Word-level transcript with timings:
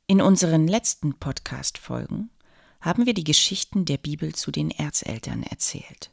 In 0.07 0.21
unseren 0.21 0.67
letzten 0.67 1.19
Podcast-Folgen 1.19 2.29
haben 2.83 3.05
wir 3.05 3.13
die 3.13 3.23
Geschichten 3.23 3.85
der 3.85 3.97
Bibel 3.97 4.35
zu 4.35 4.51
den 4.51 4.69
Erzeltern 4.69 5.41
erzählt. 5.41 6.11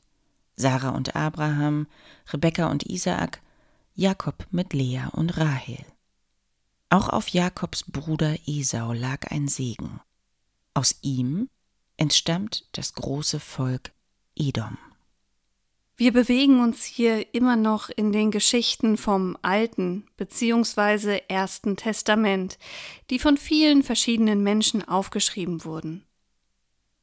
Sarah 0.54 0.90
und 0.90 1.16
Abraham, 1.16 1.88
Rebekka 2.32 2.70
und 2.70 2.84
Isaak, 2.84 3.42
Jakob 3.96 4.46
mit 4.52 4.72
Lea 4.72 5.02
und 5.12 5.36
Rahel. 5.36 5.84
Auch 6.88 7.08
auf 7.08 7.28
Jakobs 7.28 7.82
Bruder 7.82 8.36
Esau 8.46 8.92
lag 8.92 9.32
ein 9.32 9.48
Segen. 9.48 10.00
Aus 10.72 10.96
ihm 11.02 11.48
entstammt 11.96 12.68
das 12.72 12.94
große 12.94 13.40
Volk 13.40 13.90
Edom. 14.36 14.78
Wir 15.96 16.12
bewegen 16.12 16.60
uns 16.60 16.84
hier 16.84 17.34
immer 17.34 17.56
noch 17.56 17.90
in 17.90 18.12
den 18.12 18.30
Geschichten 18.30 18.96
vom 18.96 19.36
Alten 19.42 20.06
bzw. 20.16 21.20
Ersten 21.28 21.76
Testament, 21.76 22.58
die 23.10 23.18
von 23.18 23.36
vielen 23.36 23.82
verschiedenen 23.82 24.42
Menschen 24.42 24.86
aufgeschrieben 24.86 25.64
wurden. 25.64 26.06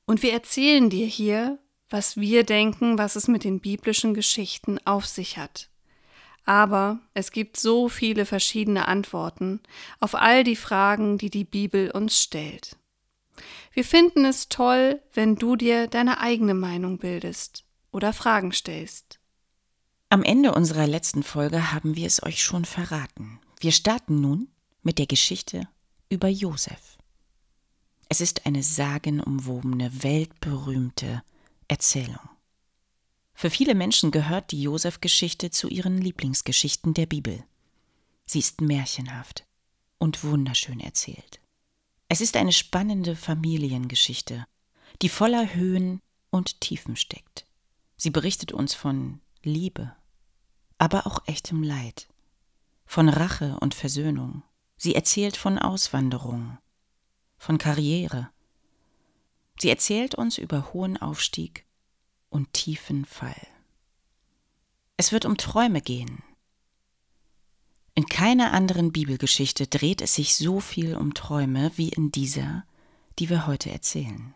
Und 0.07 0.23
wir 0.23 0.31
erzählen 0.31 0.89
dir 0.89 1.05
hier, 1.05 1.59
was 1.89 2.17
wir 2.17 2.43
denken, 2.43 2.97
was 2.97 3.15
es 3.15 3.27
mit 3.27 3.43
den 3.43 3.59
biblischen 3.59 4.13
Geschichten 4.13 4.79
auf 4.85 5.05
sich 5.05 5.37
hat. 5.37 5.69
Aber 6.45 6.99
es 7.13 7.31
gibt 7.31 7.57
so 7.57 7.89
viele 7.89 8.25
verschiedene 8.25 8.87
Antworten 8.87 9.59
auf 9.99 10.15
all 10.15 10.45
die 10.45 10.55
Fragen, 10.55 11.17
die 11.17 11.29
die 11.29 11.43
Bibel 11.43 11.91
uns 11.91 12.21
stellt. 12.21 12.77
Wir 13.73 13.83
finden 13.83 14.23
es 14.23 14.47
toll, 14.47 15.01
wenn 15.13 15.35
du 15.35 15.57
dir 15.57 15.87
deine 15.87 16.21
eigene 16.21 16.53
Meinung 16.53 16.97
bildest 16.99 17.65
oder 17.91 18.13
Fragen 18.13 18.53
stellst. 18.53 19.19
Am 20.09 20.23
Ende 20.23 20.53
unserer 20.53 20.87
letzten 20.87 21.21
Folge 21.21 21.73
haben 21.73 21.97
wir 21.97 22.07
es 22.07 22.23
euch 22.23 22.41
schon 22.41 22.63
verraten. 22.63 23.41
Wir 23.59 23.73
starten 23.73 24.21
nun 24.21 24.47
mit 24.83 24.99
der 24.99 25.05
Geschichte 25.05 25.67
über 26.09 26.29
Josef. 26.29 26.96
Es 28.09 28.21
ist 28.21 28.45
eine 28.45 28.63
sagenumwobene, 28.63 30.03
weltberühmte 30.03 31.23
Erzählung. 31.67 32.29
Für 33.33 33.49
viele 33.49 33.75
Menschen 33.75 34.11
gehört 34.11 34.51
die 34.51 34.61
Josef-Geschichte 34.61 35.51
zu 35.51 35.67
ihren 35.67 35.97
Lieblingsgeschichten 35.97 36.93
der 36.93 37.05
Bibel. 37.05 37.43
Sie 38.25 38.39
ist 38.39 38.61
märchenhaft 38.61 39.45
und 39.99 40.23
wunderschön 40.23 40.79
erzählt. 40.79 41.39
Es 42.09 42.21
ist 42.21 42.37
eine 42.37 42.53
spannende 42.53 43.15
Familiengeschichte, 43.15 44.45
die 45.01 45.09
voller 45.09 45.53
Höhen 45.53 46.01
und 46.29 46.61
Tiefen 46.61 46.95
steckt. 46.95 47.45
Sie 47.97 48.09
berichtet 48.09 48.53
uns 48.53 48.73
von 48.73 49.19
Liebe, 49.43 49.93
aber 50.77 51.05
auch 51.07 51.27
echtem 51.27 51.61
Leid, 51.61 52.07
von 52.85 53.09
Rache 53.09 53.57
und 53.59 53.75
Versöhnung. 53.75 54.43
Sie 54.77 54.95
erzählt 54.95 55.35
von 55.35 55.59
Auswanderung, 55.59 56.57
von 57.37 57.57
Karriere. 57.57 58.29
Sie 59.59 59.69
erzählt 59.69 60.15
uns 60.15 60.37
über 60.37 60.73
hohen 60.73 60.97
Aufstieg 60.97 61.65
und 62.29 62.53
tiefen 62.53 63.05
Fall. 63.05 63.47
Es 64.97 65.11
wird 65.11 65.25
um 65.25 65.37
Träume 65.37 65.81
gehen. 65.81 66.23
In 67.93 68.05
keiner 68.05 68.53
anderen 68.53 68.91
Bibelgeschichte 68.91 69.65
dreht 69.65 70.01
es 70.01 70.15
sich 70.15 70.35
so 70.35 70.59
viel 70.59 70.95
um 70.95 71.13
Träume 71.13 71.71
wie 71.75 71.89
in 71.89 72.11
dieser, 72.11 72.63
die 73.17 73.29
wir 73.29 73.47
heute 73.47 73.71
erzählen. 73.71 74.35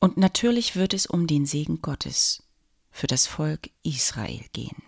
Und 0.00 0.16
natürlich 0.16 0.76
wird 0.76 0.94
es 0.94 1.06
um 1.06 1.26
den 1.26 1.46
Segen 1.46 1.82
Gottes 1.82 2.42
für 2.90 3.06
das 3.06 3.26
Volk 3.26 3.70
Israel 3.82 4.44
gehen. 4.52 4.82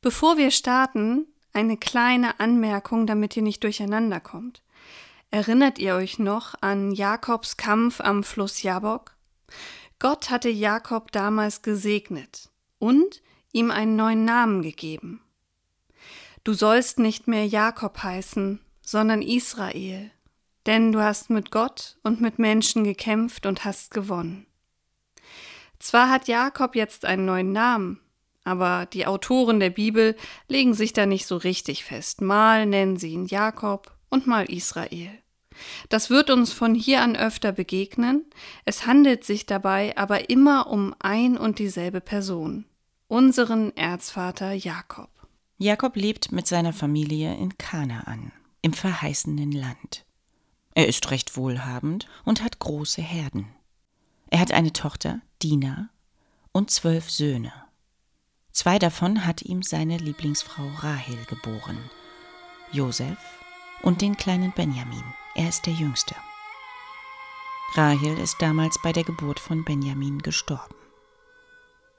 Bevor 0.00 0.36
wir 0.36 0.50
starten, 0.50 1.26
eine 1.52 1.76
kleine 1.76 2.38
Anmerkung, 2.38 3.06
damit 3.06 3.36
ihr 3.36 3.42
nicht 3.42 3.64
durcheinander 3.64 4.20
kommt. 4.20 4.62
Erinnert 5.30 5.78
ihr 5.78 5.94
euch 5.94 6.18
noch 6.18 6.54
an 6.62 6.90
Jakobs 6.90 7.58
Kampf 7.58 8.00
am 8.00 8.24
Fluss 8.24 8.62
Jabok? 8.62 9.14
Gott 9.98 10.30
hatte 10.30 10.48
Jakob 10.48 11.12
damals 11.12 11.60
gesegnet 11.60 12.48
und 12.78 13.22
ihm 13.52 13.70
einen 13.70 13.94
neuen 13.96 14.24
Namen 14.24 14.62
gegeben. 14.62 15.20
Du 16.44 16.54
sollst 16.54 16.98
nicht 16.98 17.28
mehr 17.28 17.46
Jakob 17.46 18.02
heißen, 18.02 18.60
sondern 18.80 19.20
Israel, 19.20 20.10
denn 20.64 20.92
du 20.92 21.02
hast 21.02 21.28
mit 21.28 21.50
Gott 21.50 21.98
und 22.02 22.22
mit 22.22 22.38
Menschen 22.38 22.84
gekämpft 22.84 23.44
und 23.44 23.66
hast 23.66 23.90
gewonnen. 23.90 24.46
Zwar 25.78 26.08
hat 26.08 26.26
Jakob 26.26 26.74
jetzt 26.74 27.04
einen 27.04 27.26
neuen 27.26 27.52
Namen, 27.52 28.00
aber 28.44 28.86
die 28.86 29.06
Autoren 29.06 29.60
der 29.60 29.70
Bibel 29.70 30.16
legen 30.48 30.72
sich 30.72 30.94
da 30.94 31.04
nicht 31.04 31.26
so 31.26 31.36
richtig 31.36 31.84
fest. 31.84 32.22
Mal 32.22 32.64
nennen 32.64 32.96
sie 32.96 33.10
ihn 33.10 33.26
Jakob, 33.26 33.97
und 34.10 34.26
mal 34.26 34.44
Israel. 34.44 35.10
Das 35.88 36.10
wird 36.10 36.30
uns 36.30 36.52
von 36.52 36.74
hier 36.74 37.02
an 37.02 37.16
öfter 37.16 37.52
begegnen, 37.52 38.24
es 38.64 38.86
handelt 38.86 39.24
sich 39.24 39.46
dabei 39.46 39.96
aber 39.96 40.30
immer 40.30 40.68
um 40.68 40.94
ein 41.00 41.36
und 41.36 41.58
dieselbe 41.58 42.00
Person, 42.00 42.64
unseren 43.08 43.76
Erzvater 43.76 44.52
Jakob. 44.52 45.10
Jakob 45.58 45.96
lebt 45.96 46.30
mit 46.30 46.46
seiner 46.46 46.72
Familie 46.72 47.34
in 47.36 47.58
Kanaan, 47.58 48.32
im 48.62 48.72
verheißenen 48.72 49.50
Land. 49.50 50.04
Er 50.74 50.86
ist 50.86 51.10
recht 51.10 51.36
wohlhabend 51.36 52.06
und 52.24 52.42
hat 52.42 52.60
große 52.60 53.02
Herden. 53.02 53.48
Er 54.30 54.38
hat 54.38 54.52
eine 54.52 54.72
Tochter, 54.72 55.20
Dina, 55.42 55.90
und 56.52 56.70
zwölf 56.70 57.10
Söhne. 57.10 57.52
Zwei 58.52 58.78
davon 58.78 59.26
hat 59.26 59.42
ihm 59.42 59.62
seine 59.62 59.96
Lieblingsfrau 59.96 60.68
Rahel 60.80 61.18
geboren. 61.28 61.78
Josef 62.70 63.18
und 63.82 64.00
den 64.00 64.16
kleinen 64.16 64.52
Benjamin. 64.52 65.04
Er 65.34 65.48
ist 65.48 65.66
der 65.66 65.72
Jüngste. 65.72 66.14
Rahel 67.74 68.18
ist 68.18 68.36
damals 68.40 68.80
bei 68.82 68.92
der 68.92 69.04
Geburt 69.04 69.38
von 69.38 69.64
Benjamin 69.64 70.20
gestorben. 70.20 70.74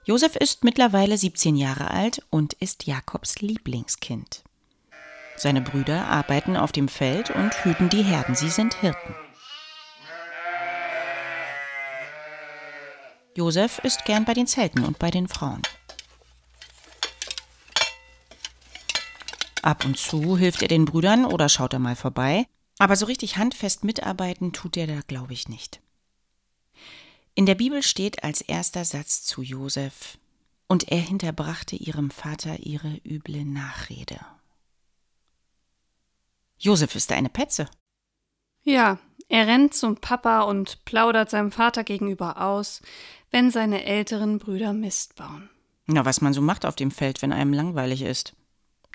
Josef 0.05 0.35
ist 0.35 0.63
mittlerweile 0.63 1.17
17 1.17 1.55
Jahre 1.55 1.91
alt 1.91 2.25
und 2.31 2.53
ist 2.53 2.87
Jakobs 2.87 3.41
Lieblingskind. 3.41 4.43
Seine 5.37 5.61
Brüder 5.61 6.07
arbeiten 6.07 6.57
auf 6.57 6.71
dem 6.71 6.87
Feld 6.87 7.29
und 7.29 7.53
hüten 7.63 7.89
die 7.89 8.03
Herden. 8.03 8.35
Sie 8.35 8.49
sind 8.49 8.73
Hirten. 8.73 9.15
Josef 13.35 13.79
ist 13.79 14.03
gern 14.03 14.25
bei 14.25 14.33
den 14.33 14.47
Zelten 14.47 14.83
und 14.83 14.99
bei 14.99 15.11
den 15.11 15.27
Frauen. 15.27 15.61
Ab 19.61 19.85
und 19.85 19.97
zu 19.97 20.37
hilft 20.37 20.61
er 20.61 20.67
den 20.67 20.85
Brüdern 20.85 21.25
oder 21.25 21.49
schaut 21.49 21.73
er 21.73 21.79
mal 21.79 21.95
vorbei, 21.95 22.45
aber 22.77 22.95
so 22.95 23.05
richtig 23.05 23.37
handfest 23.37 23.83
mitarbeiten 23.83 24.53
tut 24.53 24.77
er 24.77 24.87
da, 24.87 25.01
glaube 25.07 25.33
ich, 25.33 25.49
nicht. 25.49 25.81
In 27.35 27.45
der 27.45 27.55
Bibel 27.55 27.83
steht 27.83 28.23
als 28.23 28.41
erster 28.41 28.85
Satz 28.85 29.23
zu 29.23 29.41
Josef, 29.41 30.17
und 30.67 30.91
er 30.91 30.99
hinterbrachte 30.99 31.75
ihrem 31.75 32.11
Vater 32.11 32.59
ihre 32.59 33.01
üble 33.03 33.43
Nachrede. 33.43 34.19
Josef 36.59 36.95
ist 36.95 37.11
eine 37.11 37.29
Petze. 37.29 37.67
Ja, 38.63 38.99
er 39.29 39.47
rennt 39.47 39.73
zum 39.73 39.95
Papa 39.97 40.41
und 40.41 40.85
plaudert 40.85 41.31
seinem 41.31 41.51
Vater 41.51 41.83
gegenüber 41.83 42.41
aus, 42.41 42.81
wenn 43.31 43.51
seine 43.51 43.83
älteren 43.83 44.37
Brüder 44.37 44.73
Mist 44.73 45.15
bauen. 45.15 45.49
Na, 45.87 46.05
was 46.05 46.21
man 46.21 46.33
so 46.33 46.41
macht 46.41 46.65
auf 46.65 46.75
dem 46.75 46.91
Feld, 46.91 47.21
wenn 47.21 47.33
einem 47.33 47.53
langweilig 47.53 48.03
ist. 48.03 48.35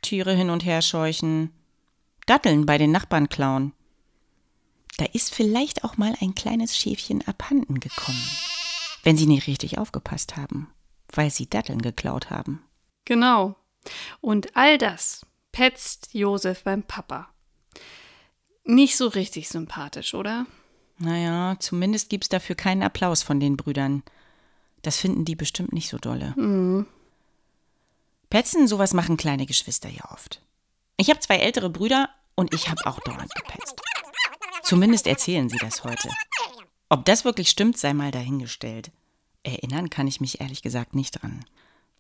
Tiere 0.05 0.35
hin 0.35 0.51
und 0.51 0.65
her 0.65 0.83
scheuchen, 0.83 1.51
Datteln 2.27 2.67
bei 2.67 2.79
den 2.79 2.93
Nachbarn 2.93 3.29
klauen. 3.29 3.73
Da 4.97 5.07
ist 5.07 5.35
vielleicht 5.35 5.83
auch 5.83 5.97
mal 5.97 6.15
ein 6.21 6.35
kleines 6.35 6.79
Schäfchen 6.79 7.27
abhanden 7.27 7.81
gekommen, 7.81 8.23
wenn 9.03 9.17
sie 9.17 9.27
nicht 9.27 9.49
richtig 9.49 9.79
aufgepasst 9.79 10.37
haben, 10.37 10.69
weil 11.13 11.31
sie 11.31 11.51
Datteln 11.51 11.83
geklaut 11.83 12.31
haben. 12.31 12.63
Genau. 13.05 13.57
Und 14.21 14.57
all 14.57 14.79
das 14.79 15.27
petzt 15.51 16.15
Josef 16.15 16.63
beim 16.63 16.83
Papa. 16.83 17.29
Nicht 18.65 18.97
so 18.97 19.09
richtig 19.09 19.49
sympathisch, 19.49 20.15
oder? 20.15 20.47
Naja, 20.99 21.57
zumindest 21.59 22.09
gibt's 22.09 22.29
dafür 22.29 22.55
keinen 22.55 22.83
Applaus 22.83 23.23
von 23.23 23.41
den 23.41 23.57
Brüdern. 23.57 24.03
Das 24.83 24.97
finden 24.97 25.25
die 25.25 25.35
bestimmt 25.35 25.73
nicht 25.73 25.89
so 25.89 25.99
dolle. 25.99 26.35
Mhm. 26.37 26.87
Petzen, 28.35 28.67
sowas 28.67 28.95
machen 28.95 29.17
kleine 29.17 29.47
Geschwister 29.47 29.89
ja 29.89 30.11
oft. 30.11 30.41
Ich 30.97 31.09
habe 31.09 31.21
zwei 31.21 31.37
ältere 31.37 31.71
Brüder 31.71 32.09
und 32.35 32.53
ich 32.53 32.69
habe 32.69 32.85
auch 32.85 32.99
dauernd 32.99 33.33
gepetzt. 33.33 33.81
Zumindest 34.65 35.07
erzählen 35.07 35.49
sie 35.49 35.59
das 35.59 35.85
heute. 35.85 36.11
Ob 36.89 37.05
das 37.05 37.25
wirklich 37.25 37.49
stimmt, 37.49 37.79
sei 37.79 37.95
mal 37.95 38.11
dahingestellt. 38.11 38.91
Erinnern 39.45 39.89
kann 39.89 40.09
ich 40.09 40.21
mich 40.21 40.41
ehrlich 40.41 40.63
gesagt 40.63 40.97
nicht 40.97 41.23
dran. 41.23 41.45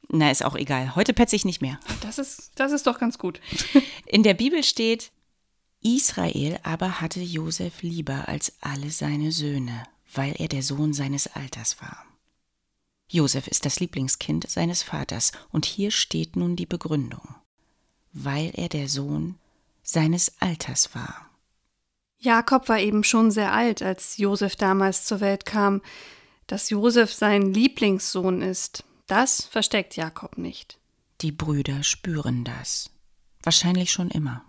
Na, 0.09 0.29
ist 0.29 0.45
auch 0.45 0.57
egal. 0.57 0.97
Heute 0.97 1.15
petze 1.15 1.37
ich 1.37 1.45
nicht 1.45 1.63
mehr. 1.63 1.79
Das 2.01 2.19
ist, 2.19 2.51
das 2.57 2.73
ist 2.73 2.89
doch 2.89 2.99
ganz 2.99 3.17
gut. 3.17 3.41
In 4.07 4.25
der 4.25 4.35
Bibel 4.35 4.65
steht, 4.65 5.13
Israel 5.83 6.59
aber 6.65 7.01
hatte 7.01 7.21
Josef 7.21 7.83
lieber 7.83 8.27
als 8.27 8.55
alle 8.61 8.91
seine 8.91 9.31
Söhne, 9.31 9.85
weil 10.13 10.35
er 10.39 10.49
der 10.49 10.65
Sohn 10.65 10.95
seines 10.95 11.29
Alters 11.29 11.81
war. 11.81 12.05
Josef 13.09 13.47
ist 13.47 13.65
das 13.65 13.81
Lieblingskind 13.81 14.49
seines 14.49 14.83
Vaters, 14.83 15.33
und 15.51 15.67
hier 15.67 15.91
steht 15.91 16.37
nun 16.37 16.57
die 16.57 16.67
Begründung, 16.67 17.35
weil 18.13 18.51
er 18.55 18.69
der 18.69 18.89
Sohn 18.89 19.37
seines 19.83 20.41
Alters 20.41 20.95
war. 20.95 21.31
Jakob 22.19 22.69
war 22.69 22.81
eben 22.81 23.05
schon 23.05 23.31
sehr 23.31 23.53
alt, 23.53 23.83
als 23.83 24.17
Josef 24.17 24.57
damals 24.57 25.05
zur 25.05 25.21
Welt 25.21 25.45
kam. 25.45 25.83
Dass 26.47 26.71
Josef 26.71 27.13
sein 27.13 27.53
Lieblingssohn 27.53 28.43
ist, 28.43 28.85
das 29.07 29.45
versteckt 29.45 29.97
Jakob 29.97 30.39
nicht. 30.39 30.79
Die 31.21 31.33
Brüder 31.33 31.83
spüren 31.83 32.45
das. 32.45 32.91
Wahrscheinlich 33.43 33.93
schon 33.93 34.11
immer. 34.11 34.45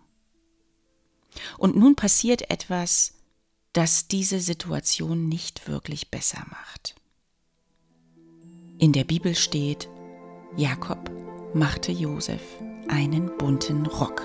Und 1.57 1.75
nun 1.75 1.95
passiert 1.95 2.49
etwas, 2.49 3.13
das 3.73 4.07
diese 4.07 4.39
Situation 4.39 5.27
nicht 5.27 5.67
wirklich 5.67 6.09
besser 6.09 6.45
macht. 6.49 6.95
In 8.77 8.91
der 8.91 9.05
Bibel 9.05 9.35
steht, 9.35 9.87
Jakob 10.57 11.09
machte 11.53 11.93
Josef 11.93 12.41
einen 12.89 13.31
bunten 13.37 13.85
Rock. 13.85 14.21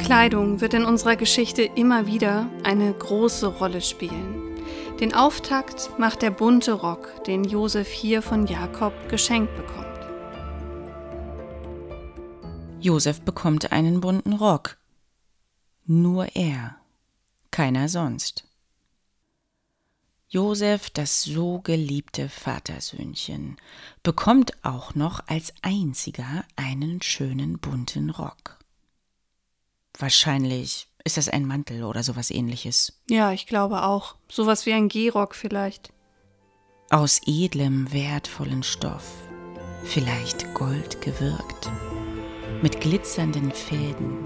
Kleidung 0.00 0.60
wird 0.60 0.74
in 0.74 0.84
unserer 0.84 1.14
Geschichte 1.14 1.62
immer 1.62 2.08
wieder 2.08 2.48
eine 2.64 2.92
große 2.92 3.46
Rolle 3.46 3.80
spielen. 3.80 4.58
Den 4.98 5.14
Auftakt 5.14 5.90
macht 5.96 6.22
der 6.22 6.30
bunte 6.30 6.72
Rock, 6.72 7.24
den 7.28 7.44
Josef 7.44 7.88
hier 7.88 8.20
von 8.20 8.48
Jakob 8.48 8.92
geschenkt 9.08 9.56
bekommt. 9.56 9.93
Josef 12.84 13.22
bekommt 13.22 13.72
einen 13.72 14.02
bunten 14.02 14.34
Rock. 14.34 14.76
Nur 15.86 16.36
er, 16.36 16.76
keiner 17.50 17.88
sonst. 17.88 18.44
Josef, 20.28 20.90
das 20.90 21.22
so 21.22 21.60
geliebte 21.60 22.28
Vatersöhnchen, 22.28 23.56
bekommt 24.02 24.62
auch 24.62 24.94
noch 24.94 25.26
als 25.28 25.54
einziger 25.62 26.44
einen 26.56 27.00
schönen 27.00 27.58
bunten 27.58 28.10
Rock. 28.10 28.58
Wahrscheinlich 29.98 30.86
ist 31.04 31.16
das 31.16 31.30
ein 31.30 31.46
Mantel 31.46 31.84
oder 31.84 32.02
sowas 32.02 32.30
ähnliches. 32.30 33.00
Ja, 33.08 33.32
ich 33.32 33.46
glaube 33.46 33.84
auch. 33.84 34.16
Sowas 34.28 34.66
wie 34.66 34.74
ein 34.74 34.90
Gehrock 34.90 35.34
vielleicht. 35.34 35.90
Aus 36.90 37.22
edlem, 37.24 37.90
wertvollen 37.94 38.62
Stoff, 38.62 39.10
vielleicht 39.84 40.52
Gold 40.52 41.00
gewirkt, 41.00 41.70
mit 42.64 42.80
glitzernden 42.80 43.52
Fäden 43.52 44.16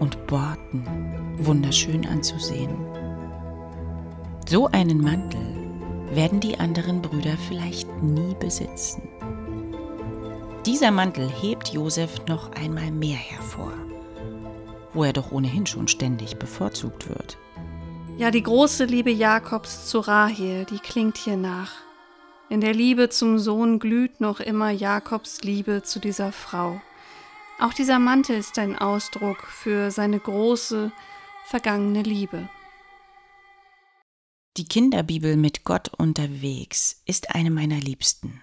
und 0.00 0.26
Borten, 0.26 0.86
wunderschön 1.36 2.06
anzusehen. 2.06 2.74
So 4.48 4.68
einen 4.68 5.02
Mantel 5.02 5.54
werden 6.10 6.40
die 6.40 6.58
anderen 6.58 7.02
Brüder 7.02 7.36
vielleicht 7.46 8.02
nie 8.02 8.34
besitzen. 8.40 9.02
Dieser 10.64 10.90
Mantel 10.90 11.28
hebt 11.28 11.68
Josef 11.68 12.26
noch 12.26 12.50
einmal 12.52 12.90
mehr 12.90 13.18
hervor 13.18 13.74
wo 14.94 15.04
er 15.04 15.12
doch 15.12 15.30
ohnehin 15.30 15.66
schon 15.66 15.86
ständig 15.86 16.38
bevorzugt 16.38 17.08
wird. 17.08 17.36
Ja, 18.16 18.30
die 18.30 18.42
große 18.42 18.84
Liebe 18.84 19.10
Jakobs 19.10 19.86
zu 19.86 20.00
Rahel, 20.00 20.64
die 20.64 20.78
klingt 20.78 21.18
hier 21.18 21.36
nach. 21.36 21.72
In 22.48 22.60
der 22.60 22.74
Liebe 22.74 23.08
zum 23.10 23.38
Sohn 23.38 23.78
glüht 23.78 24.20
noch 24.20 24.40
immer 24.40 24.70
Jakobs 24.70 25.42
Liebe 25.42 25.82
zu 25.82 26.00
dieser 26.00 26.32
Frau. 26.32 26.80
Auch 27.60 27.74
dieser 27.74 27.98
Mantel 27.98 28.36
ist 28.36 28.56
ein 28.58 28.76
Ausdruck 28.78 29.42
für 29.42 29.90
seine 29.90 30.20
große, 30.20 30.92
vergangene 31.44 32.02
Liebe. 32.02 32.48
Die 34.56 34.64
Kinderbibel 34.64 35.36
mit 35.36 35.64
Gott 35.64 35.88
unterwegs 35.96 37.02
ist 37.04 37.34
eine 37.34 37.50
meiner 37.50 37.78
Liebsten. 37.80 38.42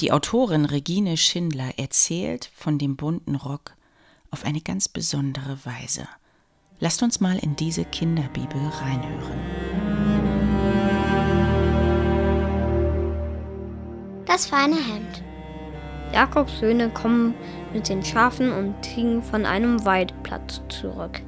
Die 0.00 0.10
Autorin 0.12 0.64
Regine 0.64 1.16
Schindler 1.16 1.78
erzählt 1.78 2.50
von 2.54 2.78
dem 2.78 2.96
bunten 2.96 3.34
Rock, 3.34 3.74
auf 4.30 4.44
eine 4.44 4.60
ganz 4.60 4.88
besondere 4.88 5.58
Weise. 5.64 6.08
Lasst 6.80 7.02
uns 7.02 7.20
mal 7.20 7.38
in 7.38 7.56
diese 7.56 7.84
Kinderbibel 7.84 8.60
reinhören. 8.60 9.40
Das 14.26 14.46
feine 14.46 14.76
Hemd. 14.76 15.27
Jakobs 16.12 16.58
Söhne 16.58 16.88
kommen 16.88 17.34
mit 17.72 17.88
den 17.88 18.04
Schafen 18.04 18.52
und 18.52 18.74
Ziegen 18.84 19.22
von 19.22 19.46
einem 19.46 19.84
Weideplatz 19.84 20.60
zurück. 20.68 21.20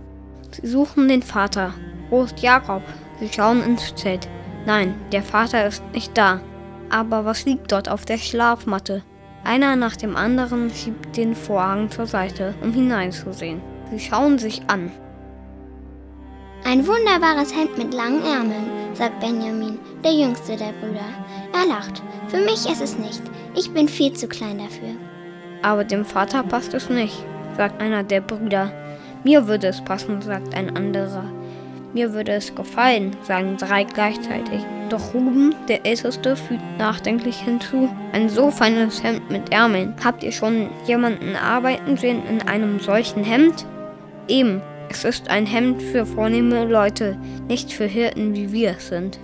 Sie 0.53 0.67
suchen 0.67 1.09
den 1.09 1.23
Vater. 1.23 1.75
Wo 2.09 2.23
ist 2.23 2.41
Jakob? 2.41 2.83
Sie 3.21 3.29
schauen 3.29 3.63
ins 3.63 3.95
Zelt. 3.95 4.29
Nein, 4.67 4.95
der 5.13 5.23
Vater 5.23 5.67
ist 5.67 5.83
nicht 5.93 6.17
da. 6.17 6.41
Aber 6.89 7.25
was 7.25 7.45
liegt 7.45 7.71
dort 7.71 7.89
auf 7.89 8.05
der 8.05 8.19
Schlafmatte? 8.19 9.03
Einer 9.45 9.77
nach 9.77 9.97
dem 9.97 10.17
anderen 10.17 10.71
schiebt 10.71 11.17
den 11.17 11.35
Vorhang 11.35 11.91
zur 11.91 12.07
Seite, 12.07 12.55
um 12.63 12.73
hineinzusehen. 12.73 13.61
Sie 13.91 14.01
schauen 14.01 14.39
sich 14.39 14.63
an. 14.67 14.91
Ein 16.65 16.87
wunderbares 16.87 17.55
Hemd 17.55 17.79
mit 17.79 17.95
langen 17.95 18.23
Ärmeln, 18.23 18.95
sagt 18.95 19.19
Benjamin, 19.21 19.79
der 20.05 20.13
jüngste 20.13 20.57
der 20.57 20.73
Brüder. 20.73 21.01
Er 21.53 21.67
lacht. 21.67 22.03
Für 22.29 22.39
mich 22.39 22.71
ist 22.71 22.83
es 22.83 22.99
nicht. 22.99 23.23
Ich 23.57 23.73
bin 23.73 23.89
viel 23.89 24.13
zu 24.13 24.29
klein 24.29 24.59
dafür. 24.59 24.95
Aber 25.63 25.85
dem 25.85 26.05
Vater 26.05 26.43
passt 26.43 26.75
es 26.75 26.89
nicht, 26.91 27.25
sagt 27.57 27.81
einer 27.81 28.03
der 28.03 28.21
Brüder. 28.21 28.73
Mir 29.25 29.49
würde 29.49 29.69
es 29.69 29.81
passen, 29.81 30.21
sagt 30.23 30.55
ein 30.55 30.77
anderer. 30.77 31.25
Mir 31.93 32.13
würde 32.13 32.33
es 32.33 32.55
gefallen, 32.55 33.17
sagen 33.23 33.57
drei 33.57 33.85
gleichzeitig. 33.85 34.61
Doch 34.91 35.13
Ruben, 35.15 35.55
der 35.69 35.85
Älteste, 35.87 36.37
fügt 36.37 36.79
nachdenklich 36.79 37.37
hinzu, 37.37 37.89
ein 38.13 38.29
so 38.29 38.51
feines 38.51 39.03
Hemd 39.03 39.31
mit 39.31 39.53
Ärmeln. 39.53 39.95
Habt 40.05 40.23
ihr 40.23 40.33
schon 40.33 40.71
jemanden 40.87 41.35
arbeiten 41.37 41.97
sehen 41.97 42.23
in 42.29 42.43
einem 42.43 42.79
solchen 42.81 43.25
Hemd? 43.25 43.67
Eben, 44.29 44.63
es 44.91 45.05
ist 45.05 45.31
ein 45.31 45.47
Hemd 45.47 45.81
für 45.81 46.05
vornehme 46.05 46.67
Leute, 46.67 47.17
nicht 47.49 47.73
für 47.73 47.87
Hirten, 47.87 48.35
wie 48.35 48.53
wir 48.53 48.73
es 48.73 48.89
sind. 48.89 49.19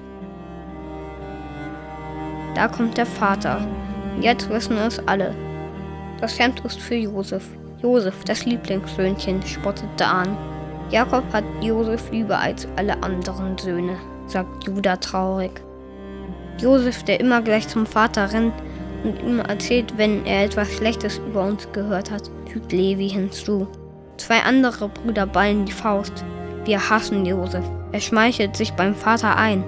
Da 2.55 2.69
kommt 2.69 2.97
der 2.97 3.05
Vater. 3.05 3.67
Jetzt 4.21 4.49
wissen 4.49 4.79
es 4.79 4.99
alle. 5.07 5.35
Das 6.21 6.39
Hemd 6.39 6.61
ist 6.65 6.81
für 6.81 6.95
Josef. 6.95 7.45
Josef, 7.83 8.25
das 8.25 8.47
Lieblingssöhnchen, 8.47 9.43
spottete 9.43 10.07
an. 10.07 10.39
Jakob 10.91 11.25
hat 11.33 11.45
Josef 11.61 12.11
lieber 12.11 12.39
als 12.39 12.67
alle 12.77 13.03
anderen 13.03 13.59
Söhne 13.59 13.97
sagt 14.27 14.67
Judah 14.67 14.99
traurig. 14.99 15.63
Josef, 16.61 17.03
der 17.05 17.21
immer 17.21 17.43
gleich 17.43 17.69
zum 17.69 17.87
Vater 17.87 18.33
rennt 18.33 18.55
und 19.05 19.23
ihm 19.23 19.41
erzählt, 19.41 19.97
wenn 19.97 20.25
er 20.25 20.45
etwas 20.45 20.73
Schlechtes 20.73 21.19
über 21.19 21.45
uns 21.45 21.71
gehört 21.73 22.11
hat, 22.11 22.31
fügt 22.51 22.73
Levi 22.73 23.09
hinzu. 23.09 23.69
Zwei 24.17 24.41
andere 24.43 24.89
Brüder 24.89 25.27
ballen 25.27 25.65
die 25.67 25.73
Faust. 25.73 26.25
Wir 26.65 26.91
hassen 26.91 27.25
Josef. 27.27 27.65
Er 27.93 28.01
schmeichelt 28.01 28.57
sich 28.57 28.73
beim 28.73 28.95
Vater 28.95 29.37
ein. 29.37 29.63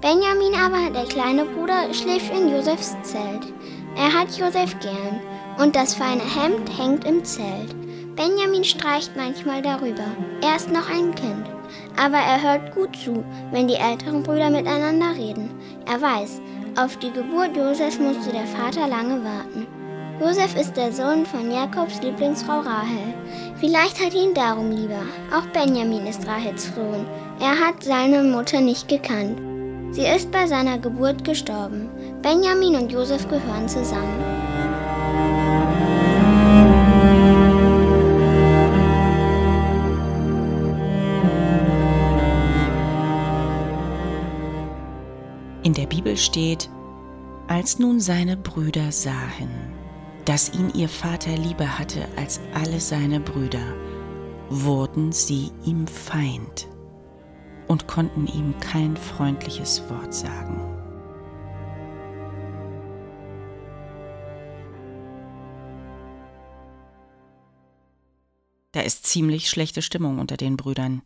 Benjamin 0.00 0.54
aber, 0.54 0.90
der 0.90 1.06
kleine 1.06 1.44
Bruder, 1.46 1.92
schläft 1.92 2.30
in 2.34 2.50
Josefs 2.50 2.94
Zelt. 3.02 3.52
Er 3.96 4.12
hat 4.12 4.36
Josef 4.36 4.78
gern 4.80 5.20
und 5.58 5.74
das 5.74 5.94
feine 5.94 6.22
Hemd 6.22 6.68
hängt 6.78 7.04
im 7.06 7.24
Zelt. 7.24 7.74
Benjamin 8.14 8.64
streicht 8.64 9.16
manchmal 9.16 9.62
darüber. 9.62 10.04
Er 10.42 10.56
ist 10.56 10.70
noch 10.70 10.88
ein 10.90 11.14
Kind, 11.14 11.48
aber 11.96 12.18
er 12.18 12.42
hört 12.42 12.74
gut 12.74 12.94
zu, 12.96 13.24
wenn 13.50 13.66
die 13.66 13.76
älteren 13.76 14.22
Brüder 14.22 14.50
miteinander 14.50 15.16
reden. 15.16 15.50
Er 15.86 16.00
weiß, 16.00 16.40
auf 16.76 16.96
die 16.96 17.12
Geburt 17.12 17.56
Josefs 17.56 17.98
musste 17.98 18.32
der 18.32 18.46
Vater 18.46 18.88
lange 18.88 19.22
warten. 19.22 19.66
Josef 20.20 20.56
ist 20.56 20.76
der 20.76 20.92
Sohn 20.92 21.26
von 21.26 21.50
Jakobs 21.50 22.00
Lieblingsfrau 22.02 22.60
Rahel. 22.60 23.14
Vielleicht 23.60 24.04
hat 24.04 24.14
ihn 24.14 24.34
darum 24.34 24.70
lieber. 24.70 25.02
Auch 25.32 25.46
Benjamin 25.52 26.06
ist 26.06 26.26
Rahels 26.26 26.72
Sohn. 26.74 27.06
Er 27.40 27.58
hat 27.58 27.82
seine 27.82 28.22
Mutter 28.22 28.60
nicht 28.60 28.88
gekannt. 28.88 29.40
Sie 29.92 30.06
ist 30.06 30.30
bei 30.30 30.46
seiner 30.46 30.78
Geburt 30.78 31.24
gestorben. 31.24 31.88
Benjamin 32.22 32.76
und 32.76 32.92
Josef 32.92 33.28
gehören 33.28 33.68
zusammen. 33.68 34.33
Bibel 46.04 46.18
steht, 46.18 46.68
als 47.46 47.78
nun 47.78 47.98
seine 47.98 48.36
Brüder 48.36 48.92
sahen, 48.92 49.72
dass 50.26 50.52
ihn 50.52 50.70
ihr 50.74 50.90
Vater 50.90 51.34
lieber 51.34 51.78
hatte 51.78 52.06
als 52.16 52.40
alle 52.52 52.78
seine 52.78 53.20
Brüder, 53.20 53.74
wurden 54.50 55.12
sie 55.12 55.50
ihm 55.64 55.86
Feind 55.86 56.68
und 57.68 57.88
konnten 57.88 58.26
ihm 58.26 58.54
kein 58.60 58.98
freundliches 58.98 59.88
Wort 59.88 60.12
sagen. 60.12 60.60
Da 68.72 68.82
ist 68.82 69.06
ziemlich 69.06 69.48
schlechte 69.48 69.80
Stimmung 69.80 70.18
unter 70.18 70.36
den 70.36 70.58
Brüdern. 70.58 71.00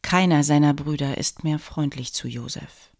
Keiner 0.00 0.42
seiner 0.42 0.72
Brüder 0.72 1.18
ist 1.18 1.44
mehr 1.44 1.58
freundlich 1.58 2.14
zu 2.14 2.28
Josef. 2.28 2.91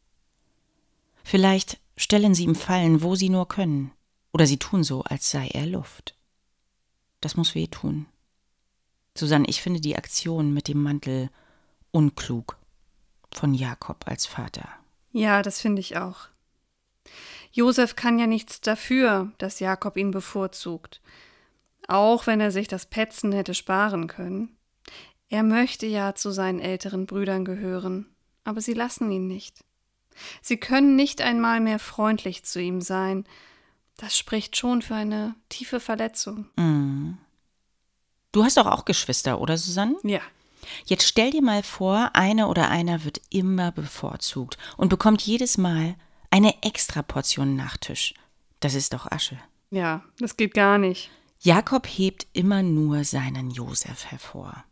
Vielleicht 1.24 1.78
stellen 1.96 2.34
sie 2.34 2.44
ihm 2.44 2.54
Fallen, 2.54 3.02
wo 3.02 3.14
sie 3.14 3.28
nur 3.28 3.48
können, 3.48 3.92
oder 4.32 4.46
sie 4.46 4.58
tun 4.58 4.84
so, 4.84 5.02
als 5.02 5.30
sei 5.30 5.48
er 5.48 5.66
Luft. 5.66 6.16
Das 7.20 7.36
muss 7.36 7.54
weh 7.54 7.66
tun. 7.66 8.06
Susanne, 9.16 9.46
ich 9.48 9.62
finde 9.62 9.80
die 9.80 9.96
Aktion 9.96 10.54
mit 10.54 10.68
dem 10.68 10.82
Mantel 10.82 11.30
unklug 11.90 12.56
von 13.30 13.54
Jakob 13.54 14.06
als 14.06 14.26
Vater. 14.26 14.68
Ja, 15.12 15.42
das 15.42 15.60
finde 15.60 15.80
ich 15.80 15.96
auch. 15.96 16.28
Josef 17.52 17.96
kann 17.96 18.18
ja 18.18 18.26
nichts 18.26 18.60
dafür, 18.60 19.30
dass 19.38 19.60
Jakob 19.60 19.96
ihn 19.96 20.10
bevorzugt, 20.10 21.02
auch 21.86 22.26
wenn 22.26 22.40
er 22.40 22.50
sich 22.50 22.68
das 22.68 22.86
Petzen 22.86 23.32
hätte 23.32 23.54
sparen 23.54 24.06
können. 24.06 24.56
Er 25.28 25.42
möchte 25.42 25.86
ja 25.86 26.14
zu 26.14 26.30
seinen 26.30 26.60
älteren 26.60 27.06
Brüdern 27.06 27.44
gehören, 27.44 28.06
aber 28.44 28.60
sie 28.60 28.74
lassen 28.74 29.10
ihn 29.10 29.26
nicht. 29.26 29.64
Sie 30.40 30.56
können 30.56 30.96
nicht 30.96 31.20
einmal 31.20 31.60
mehr 31.60 31.78
freundlich 31.78 32.44
zu 32.44 32.60
ihm 32.60 32.80
sein. 32.80 33.24
Das 33.96 34.16
spricht 34.16 34.56
schon 34.56 34.82
für 34.82 34.94
eine 34.94 35.34
tiefe 35.48 35.80
Verletzung. 35.80 36.46
Mm. 36.56 37.18
Du 38.32 38.44
hast 38.44 38.56
doch 38.56 38.66
auch 38.66 38.84
Geschwister, 38.84 39.40
oder 39.40 39.58
Susanne? 39.58 39.96
Ja. 40.02 40.20
Jetzt 40.86 41.06
stell 41.06 41.30
dir 41.30 41.42
mal 41.42 41.62
vor, 41.62 42.10
eine 42.14 42.48
oder 42.48 42.68
einer 42.70 43.04
wird 43.04 43.20
immer 43.30 43.72
bevorzugt 43.72 44.56
und 44.76 44.88
bekommt 44.88 45.22
jedes 45.22 45.58
Mal 45.58 45.96
eine 46.30 46.62
Extraportion 46.62 47.56
Nachtisch. 47.56 48.14
Das 48.60 48.74
ist 48.74 48.94
doch 48.94 49.10
Asche. 49.10 49.38
Ja, 49.70 50.02
das 50.18 50.36
geht 50.36 50.54
gar 50.54 50.78
nicht. 50.78 51.10
Jakob 51.40 51.86
hebt 51.86 52.26
immer 52.32 52.62
nur 52.62 53.04
seinen 53.04 53.50
Josef 53.50 54.06
hervor. 54.06 54.64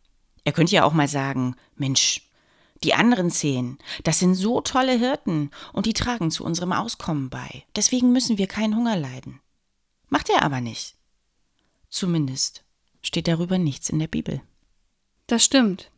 Er 0.43 0.53
könnte 0.53 0.73
ja 0.73 0.83
auch 0.83 0.93
mal 0.93 1.07
sagen: 1.07 1.55
Mensch, 1.75 2.21
die 2.83 2.93
anderen 2.93 3.29
zehn, 3.29 3.77
das 4.03 4.19
sind 4.19 4.35
so 4.35 4.61
tolle 4.61 4.93
Hirten 4.93 5.51
und 5.73 5.85
die 5.85 5.93
tragen 5.93 6.31
zu 6.31 6.43
unserem 6.43 6.73
Auskommen 6.73 7.29
bei. 7.29 7.63
Deswegen 7.75 8.11
müssen 8.11 8.37
wir 8.37 8.47
keinen 8.47 8.75
Hunger 8.75 8.97
leiden. 8.97 9.39
Macht 10.09 10.29
er 10.29 10.43
aber 10.43 10.61
nicht. 10.61 10.95
Zumindest 11.89 12.63
steht 13.01 13.27
darüber 13.27 13.57
nichts 13.57 13.89
in 13.89 13.99
der 13.99 14.07
Bibel. 14.07 14.41
Das 15.27 15.43
stimmt. 15.43 15.91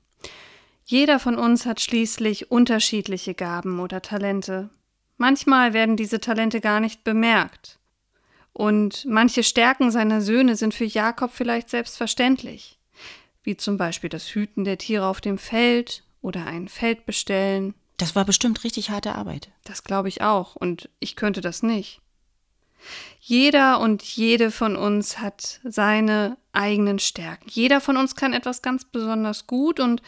Jeder 0.85 1.19
von 1.19 1.35
uns 1.35 1.65
hat 1.65 1.79
schließlich 1.79 2.51
unterschiedliche 2.51 3.33
Gaben 3.33 3.79
oder 3.79 4.01
Talente. 4.01 4.69
Manchmal 5.17 5.73
werden 5.73 5.95
diese 5.95 6.19
Talente 6.19 6.59
gar 6.59 6.79
nicht 6.79 7.03
bemerkt. 7.03 7.79
Und 8.51 9.05
manche 9.05 9.43
Stärken 9.43 9.89
seiner 9.89 10.21
Söhne 10.21 10.55
sind 10.55 10.73
für 10.73 10.85
Jakob 10.85 11.31
vielleicht 11.31 11.69
selbstverständlich, 11.69 12.77
wie 13.41 13.57
zum 13.57 13.77
Beispiel 13.77 14.09
das 14.09 14.27
Hüten 14.27 14.63
der 14.63 14.77
Tiere 14.77 15.07
auf 15.07 15.21
dem 15.21 15.37
Feld 15.37 16.02
oder 16.23 16.47
ein 16.47 16.67
Feld 16.67 17.05
bestellen. 17.05 17.75
Das 17.97 18.15
war 18.15 18.25
bestimmt 18.25 18.63
richtig 18.63 18.89
harte 18.89 19.13
Arbeit. 19.13 19.51
Das 19.63 19.83
glaube 19.83 20.09
ich 20.09 20.21
auch, 20.21 20.55
und 20.55 20.89
ich 20.99 21.15
könnte 21.15 21.41
das 21.41 21.61
nicht. 21.61 22.01
Jeder 23.19 23.79
und 23.79 24.03
jede 24.03 24.51
von 24.51 24.75
uns 24.75 25.19
hat 25.19 25.59
seine 25.63 26.37
eigenen 26.51 26.99
Stärken. 26.99 27.47
Jeder 27.49 27.79
von 27.79 27.97
uns 27.97 28.15
kann 28.15 28.33
etwas 28.33 28.61
ganz 28.61 28.83
besonders 28.85 29.47
gut 29.47 29.79
und 29.79 30.01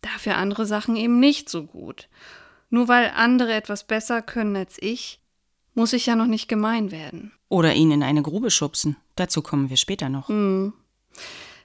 dafür 0.00 0.36
andere 0.36 0.64
Sachen 0.64 0.96
eben 0.96 1.18
nicht 1.20 1.48
so 1.48 1.64
gut. 1.64 2.08
Nur 2.70 2.88
weil 2.88 3.12
andere 3.14 3.52
etwas 3.52 3.84
besser 3.84 4.22
können 4.22 4.56
als 4.56 4.76
ich, 4.80 5.20
muss 5.74 5.92
ich 5.92 6.06
ja 6.06 6.16
noch 6.16 6.26
nicht 6.26 6.48
gemein 6.48 6.90
werden. 6.90 7.32
Oder 7.48 7.74
ihn 7.74 7.90
in 7.90 8.02
eine 8.02 8.22
Grube 8.22 8.50
schubsen. 8.50 8.96
Dazu 9.16 9.42
kommen 9.42 9.70
wir 9.70 9.76
später 9.76 10.08
noch. 10.08 10.28
Hm. 10.28 10.72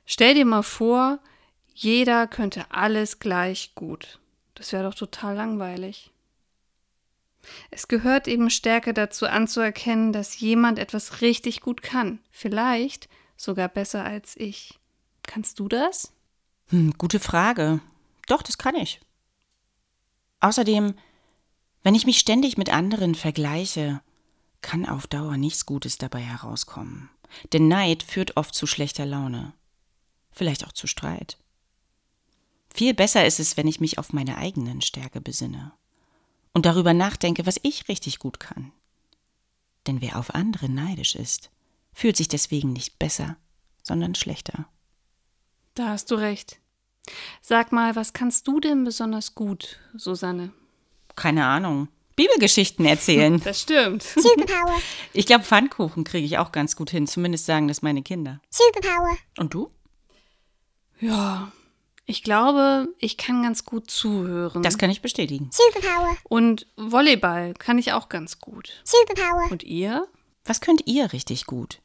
Stell 0.06 0.34
dir 0.34 0.46
mal 0.46 0.64
vor, 0.64 1.20
jeder 1.82 2.28
könnte 2.28 2.66
alles 2.72 3.20
gleich 3.20 3.74
gut. 3.74 4.20
Das 4.54 4.74
wäre 4.74 4.84
doch 4.84 4.96
total 4.96 5.36
langweilig. 5.36 6.12
Es 7.72 7.88
gehört 7.88 8.28
eben 8.28 8.50
Stärke 8.50 8.94
dazu 8.94 9.26
anzuerkennen, 9.26 10.12
dass 10.12 10.42
jemand 10.42 10.78
etwas 10.78 11.22
richtig 11.22 11.62
gut 11.62 11.82
kann. 11.82 12.20
Vielleicht 12.32 13.08
sogar 13.38 13.70
besser 13.70 14.04
als 14.04 14.36
ich. 14.36 14.78
Kannst 15.24 15.58
du 15.60 15.70
das? 15.70 16.12
Hm, 16.68 16.96
gute 16.98 17.22
Frage. 17.22 17.80
Doch, 18.28 18.42
das 18.42 18.58
kann 18.58 18.76
ich. 18.76 19.00
Außerdem, 20.42 20.96
wenn 21.84 21.96
ich 21.96 22.06
mich 22.06 22.20
ständig 22.20 22.58
mit 22.58 22.74
anderen 22.74 23.16
vergleiche, 23.16 24.02
kann 24.60 24.86
auf 24.86 25.08
Dauer 25.08 25.38
nichts 25.38 25.66
Gutes 25.66 25.98
dabei 25.98 26.20
herauskommen. 26.20 27.10
Denn 27.54 27.70
Neid 27.70 28.04
führt 28.04 28.36
oft 28.36 28.54
zu 28.54 28.68
schlechter 28.68 29.06
Laune. 29.06 29.54
Vielleicht 30.34 30.68
auch 30.68 30.74
zu 30.74 30.86
Streit. 30.86 31.38
Viel 32.74 32.94
besser 32.94 33.26
ist 33.26 33.40
es, 33.40 33.58
wenn 33.58 33.68
ich 33.68 33.80
mich 33.80 33.98
auf 33.98 34.14
meine 34.14 34.38
eigenen 34.38 34.82
Stärke 34.82 35.22
besinne 35.22 35.74
und 36.54 36.66
darüber 36.66 36.94
nachdenke, 36.94 37.46
was 37.46 37.60
ich 37.64 37.88
richtig 37.88 38.20
gut 38.20 38.40
kann. 38.40 38.72
Denn 39.88 40.02
wer 40.02 40.18
auf 40.18 40.36
andere 40.36 40.70
neidisch 40.70 41.16
ist, 41.16 41.50
fühlt 41.94 42.18
sich 42.18 42.28
deswegen 42.28 42.74
nicht 42.74 43.00
besser, 43.00 43.38
sondern 43.84 44.16
schlechter. 44.16 44.68
Da 45.74 45.90
hast 45.90 46.12
du 46.12 46.16
recht. 46.16 46.60
Sag 47.42 47.72
mal, 47.72 47.96
was 47.96 48.14
kannst 48.14 48.48
du 48.48 48.60
denn 48.60 48.84
besonders 48.84 49.34
gut, 49.36 49.80
Susanne? 49.96 50.52
Keine 51.16 51.46
Ahnung. 51.46 51.88
Bibelgeschichten 52.16 52.86
erzählen. 52.86 53.42
Das 53.44 53.62
stimmt. 53.62 54.04
Superpower. 54.04 54.78
Ich 55.14 55.26
glaube, 55.26 55.46
Pfannkuchen 55.46 56.04
kriege 56.04 56.26
ich 56.26 56.38
auch 56.38 56.52
ganz 56.52 56.76
gut 56.76 56.90
hin. 56.90 57.08
Zumindest 57.08 57.46
sagen 57.46 57.70
das 57.70 57.82
meine 57.82 58.04
Kinder. 58.04 58.42
Superpower. 58.50 59.18
Und 59.38 59.54
du? 59.54 59.72
Ja, 61.00 61.52
Ich 62.10 62.24
glaube, 62.24 62.88
ich 62.98 63.18
kann 63.18 63.44
ganz 63.44 63.66
gut 63.66 63.92
zuhören. 63.92 64.64
Das 64.64 64.80
kann 64.80 64.90
ich 64.90 65.04
bestätigen. 65.04 65.52
Superpower. 65.52 66.18
Und 66.24 66.66
Volleyball 66.76 67.54
kann 67.54 67.78
ich 67.78 67.94
auch 67.94 68.10
ganz 68.10 68.40
gut. 68.40 68.82
Superpower. 68.84 69.52
Und 69.52 69.62
ihr? 69.62 70.08
Was 70.44 70.60
könnt 70.60 70.88
ihr 70.88 71.14
richtig 71.14 71.46
gut? 71.46 71.82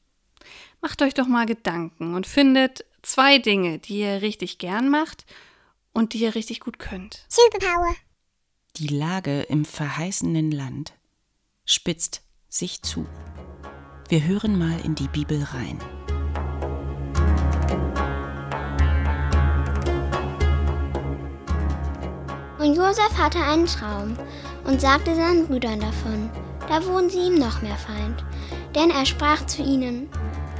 Macht 0.80 1.02
euch 1.02 1.12
doch 1.12 1.26
mal 1.26 1.44
Gedanken 1.44 2.14
und 2.14 2.26
findet 2.26 2.86
zwei 3.02 3.36
Dinge, 3.36 3.80
die 3.80 3.98
ihr 3.98 4.22
richtig 4.22 4.56
gern 4.56 4.88
macht 4.88 5.26
und 5.92 6.14
die 6.14 6.20
ihr 6.20 6.34
richtig 6.34 6.60
gut 6.60 6.78
könnt. 6.78 7.26
Superpower. 7.28 7.94
Die 8.76 8.88
Lage 8.88 9.42
im 9.42 9.66
verheißenen 9.66 10.50
Land 10.50 10.94
spitzt 11.66 12.22
sich 12.48 12.80
zu. 12.80 13.06
Wir 14.08 14.24
hören 14.24 14.58
mal 14.58 14.80
in 14.86 14.94
die 14.94 15.08
Bibel 15.08 15.42
rein. 15.42 15.78
Und 22.74 22.80
Josef 22.80 23.16
hatte 23.16 23.38
einen 23.38 23.66
Traum 23.66 24.16
und 24.64 24.80
sagte 24.80 25.14
seinen 25.14 25.46
Brüdern 25.46 25.78
davon. 25.78 26.28
Da 26.68 26.84
wurden 26.84 27.08
sie 27.08 27.28
ihm 27.28 27.36
noch 27.36 27.62
mehr 27.62 27.76
Feind. 27.76 28.24
Denn 28.74 28.90
er 28.90 29.06
sprach 29.06 29.46
zu 29.46 29.62
ihnen, 29.62 30.08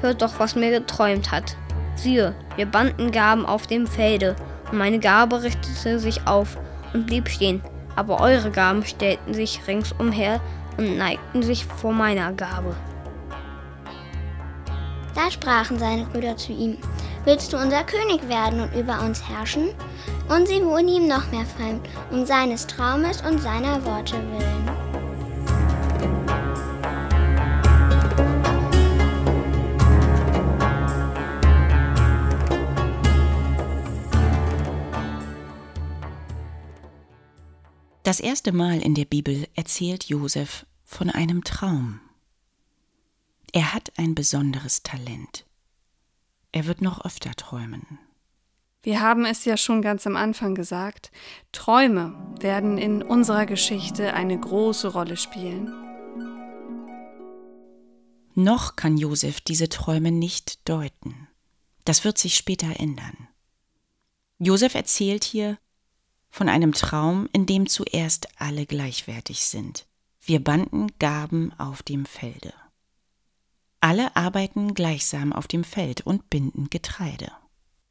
Hört 0.00 0.22
doch, 0.22 0.38
was 0.38 0.54
mir 0.54 0.70
geträumt 0.70 1.32
hat. 1.32 1.56
Siehe, 1.96 2.36
wir 2.54 2.66
banden 2.66 3.10
Gaben 3.10 3.44
auf 3.44 3.66
dem 3.66 3.88
Felde, 3.88 4.36
und 4.70 4.78
meine 4.78 5.00
Gabe 5.00 5.42
richtete 5.42 5.98
sich 5.98 6.24
auf 6.24 6.56
und 6.92 7.06
blieb 7.06 7.28
stehen. 7.28 7.60
Aber 7.96 8.20
eure 8.20 8.52
Gaben 8.52 8.84
stellten 8.84 9.34
sich 9.34 9.66
ringsumher 9.66 10.40
und 10.76 10.96
neigten 10.96 11.42
sich 11.42 11.64
vor 11.66 11.92
meiner 11.92 12.32
Gabe. 12.32 12.76
Da 15.16 15.32
sprachen 15.32 15.80
seine 15.80 16.04
Brüder 16.04 16.36
zu 16.36 16.52
ihm, 16.52 16.78
Willst 17.24 17.52
du 17.52 17.56
unser 17.56 17.82
König 17.82 18.28
werden 18.28 18.60
und 18.60 18.72
über 18.72 19.00
uns 19.00 19.28
herrschen? 19.28 19.70
Und 20.28 20.48
sie 20.48 20.64
wurden 20.64 20.88
ihm 20.88 21.06
noch 21.06 21.30
mehr 21.30 21.46
Feind, 21.46 21.86
um 22.10 22.24
seines 22.24 22.66
Traumes 22.66 23.20
und 23.22 23.40
seiner 23.40 23.84
Worte 23.84 24.16
willen. 24.16 24.84
Das 38.04 38.20
erste 38.20 38.52
Mal 38.52 38.82
in 38.82 38.94
der 38.94 39.06
Bibel 39.06 39.48
erzählt 39.54 40.04
Josef 40.04 40.66
von 40.84 41.08
einem 41.08 41.42
Traum. 41.42 42.00
Er 43.52 43.72
hat 43.72 43.92
ein 43.96 44.14
besonderes 44.14 44.82
Talent. 44.82 45.46
Er 46.52 46.66
wird 46.66 46.82
noch 46.82 47.04
öfter 47.04 47.34
träumen. 47.34 47.98
Wir 48.84 49.00
haben 49.00 49.24
es 49.24 49.46
ja 49.46 49.56
schon 49.56 49.80
ganz 49.80 50.06
am 50.06 50.14
Anfang 50.14 50.54
gesagt, 50.54 51.10
Träume 51.52 52.14
werden 52.38 52.76
in 52.76 53.02
unserer 53.02 53.46
Geschichte 53.46 54.12
eine 54.12 54.38
große 54.38 54.88
Rolle 54.88 55.16
spielen. 55.16 55.72
Noch 58.34 58.76
kann 58.76 58.98
Josef 58.98 59.40
diese 59.40 59.70
Träume 59.70 60.12
nicht 60.12 60.68
deuten. 60.68 61.28
Das 61.86 62.04
wird 62.04 62.18
sich 62.18 62.34
später 62.34 62.78
ändern. 62.78 63.16
Josef 64.38 64.74
erzählt 64.74 65.24
hier 65.24 65.56
von 66.28 66.50
einem 66.50 66.72
Traum, 66.72 67.26
in 67.32 67.46
dem 67.46 67.66
zuerst 67.66 68.28
alle 68.38 68.66
gleichwertig 68.66 69.44
sind. 69.44 69.86
Wir 70.20 70.44
banden 70.44 70.88
Gaben 70.98 71.54
auf 71.58 71.82
dem 71.82 72.04
Felde. 72.04 72.52
Alle 73.80 74.14
arbeiten 74.14 74.74
gleichsam 74.74 75.32
auf 75.32 75.46
dem 75.46 75.64
Feld 75.64 76.02
und 76.02 76.28
binden 76.28 76.68
Getreide. 76.68 77.32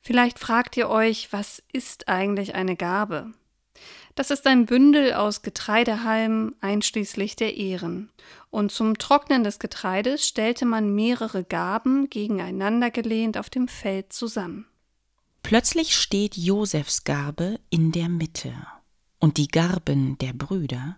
Vielleicht 0.05 0.37
fragt 0.37 0.75
ihr 0.75 0.89
euch, 0.89 1.31
was 1.31 1.63
ist 1.71 2.09
eigentlich 2.09 2.55
eine 2.55 2.75
Gabe? 2.75 3.31
Das 4.15 4.31
ist 4.31 4.45
ein 4.45 4.65
Bündel 4.65 5.13
aus 5.13 5.43
Getreidehalmen 5.43 6.55
einschließlich 6.59 7.37
der 7.37 7.55
Ehren. 7.55 8.09
Und 8.49 8.73
zum 8.73 8.97
Trocknen 8.97 9.45
des 9.45 9.59
Getreides 9.59 10.27
stellte 10.27 10.65
man 10.65 10.93
mehrere 10.93 11.45
Gaben 11.45 12.09
gegeneinander 12.09 12.91
gelehnt 12.91 13.37
auf 13.37 13.49
dem 13.49 13.69
Feld 13.69 14.11
zusammen. 14.11 14.67
Plötzlich 15.41 15.95
steht 15.95 16.35
Josefs 16.35 17.05
Garbe 17.05 17.59
in 17.69 17.93
der 17.93 18.09
Mitte, 18.09 18.53
und 19.19 19.37
die 19.37 19.47
Garben 19.47 20.17
der 20.17 20.33
Brüder 20.33 20.97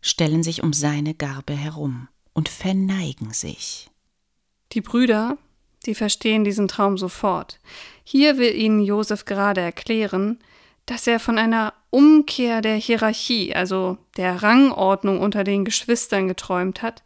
stellen 0.00 0.42
sich 0.42 0.62
um 0.62 0.72
seine 0.72 1.12
Garbe 1.12 1.52
herum 1.52 2.08
und 2.32 2.48
verneigen 2.48 3.34
sich. 3.34 3.90
Die 4.72 4.80
Brüder, 4.80 5.36
die 5.86 5.94
verstehen 5.94 6.44
diesen 6.44 6.68
Traum 6.68 6.98
sofort. 6.98 7.58
Hier 8.04 8.38
will 8.38 8.54
ihnen 8.54 8.80
Josef 8.80 9.24
gerade 9.24 9.60
erklären, 9.60 10.38
dass 10.86 11.06
er 11.06 11.20
von 11.20 11.38
einer 11.38 11.72
Umkehr 11.90 12.60
der 12.60 12.76
Hierarchie, 12.76 13.54
also 13.54 13.98
der 14.16 14.42
Rangordnung 14.42 15.20
unter 15.20 15.44
den 15.44 15.64
Geschwistern 15.64 16.28
geträumt 16.28 16.82
hat 16.82 17.02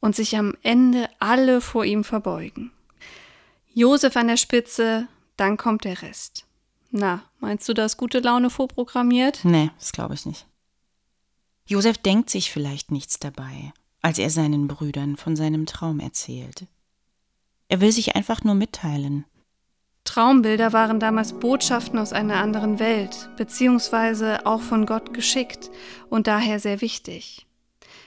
und 0.00 0.14
sich 0.14 0.36
am 0.36 0.54
Ende 0.62 1.08
alle 1.18 1.60
vor 1.60 1.84
ihm 1.84 2.04
verbeugen. 2.04 2.72
Josef 3.72 4.16
an 4.16 4.28
der 4.28 4.36
Spitze, 4.36 5.08
dann 5.36 5.56
kommt 5.56 5.84
der 5.84 6.02
Rest. 6.02 6.46
Na, 6.90 7.24
meinst 7.40 7.68
du 7.68 7.74
das 7.74 7.96
gute 7.96 8.20
Laune 8.20 8.48
vorprogrammiert? 8.48 9.40
Nee, 9.44 9.70
das 9.78 9.92
glaube 9.92 10.14
ich 10.14 10.24
nicht. 10.24 10.46
Josef 11.66 11.98
denkt 11.98 12.30
sich 12.30 12.50
vielleicht 12.50 12.90
nichts 12.90 13.18
dabei, 13.18 13.72
als 14.00 14.18
er 14.18 14.30
seinen 14.30 14.68
Brüdern 14.68 15.16
von 15.16 15.36
seinem 15.36 15.66
Traum 15.66 16.00
erzählt. 16.00 16.66
Er 17.68 17.80
will 17.80 17.92
sich 17.92 18.16
einfach 18.16 18.44
nur 18.44 18.54
mitteilen. 18.54 19.24
Traumbilder 20.04 20.72
waren 20.72 21.00
damals 21.00 21.32
Botschaften 21.32 21.98
aus 21.98 22.12
einer 22.12 22.36
anderen 22.36 22.78
Welt, 22.78 23.28
beziehungsweise 23.36 24.46
auch 24.46 24.60
von 24.60 24.86
Gott 24.86 25.12
geschickt 25.12 25.70
und 26.08 26.26
daher 26.26 26.60
sehr 26.60 26.80
wichtig. 26.80 27.46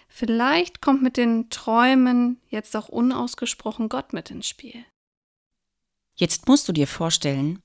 Vielleicht 0.08 0.82
kommt 0.82 1.04
mit 1.04 1.18
den 1.18 1.50
Träumen 1.50 2.40
jetzt 2.50 2.76
auch 2.76 2.90
unausgesprochen 2.90 3.90
Gott 3.90 4.14
mit 4.14 4.32
ins 4.32 4.48
Spiel. 4.48 4.86
Jetzt 6.16 6.48
musst 6.48 6.68
du 6.68 6.74
dir 6.74 6.88
vorstellen, 6.88 7.60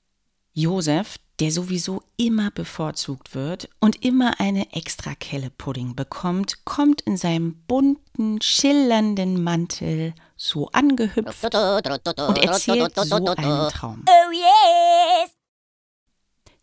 Josef, 0.53 1.17
der 1.39 1.51
sowieso 1.51 2.01
immer 2.15 2.51
bevorzugt 2.51 3.35
wird 3.35 3.69
und 3.81 4.05
immer 4.05 4.39
eine 4.39 4.71
extra 4.71 5.15
Kelle 5.15 5.49
Pudding 5.49 5.95
bekommt, 5.95 6.63
kommt 6.63 7.01
in 7.01 7.17
seinem 7.17 7.55
bunten, 7.67 8.41
schillernden 8.41 9.43
Mantel 9.43 10.13
so 10.47 10.69
angehüpft 10.71 11.43
und 11.55 12.37
erzählt 12.37 12.95
so 12.95 13.15
einen 13.15 13.69
Traum. 13.69 14.05
Oh 14.07 14.31
yes! 14.31 15.31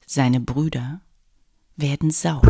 Seine 0.07 0.41
Brüder 0.41 1.01
werden 1.77 2.11
sauer. 2.11 2.43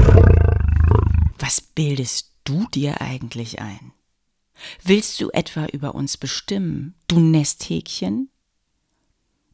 Was 1.38 1.60
bildest 1.60 2.32
du 2.44 2.66
dir 2.68 3.00
eigentlich 3.00 3.60
ein? 3.60 3.92
Willst 4.82 5.20
du 5.20 5.30
etwa 5.30 5.66
über 5.66 5.94
uns 5.94 6.16
bestimmen, 6.16 6.94
du 7.08 7.18
Nesthäkchen? 7.18 8.30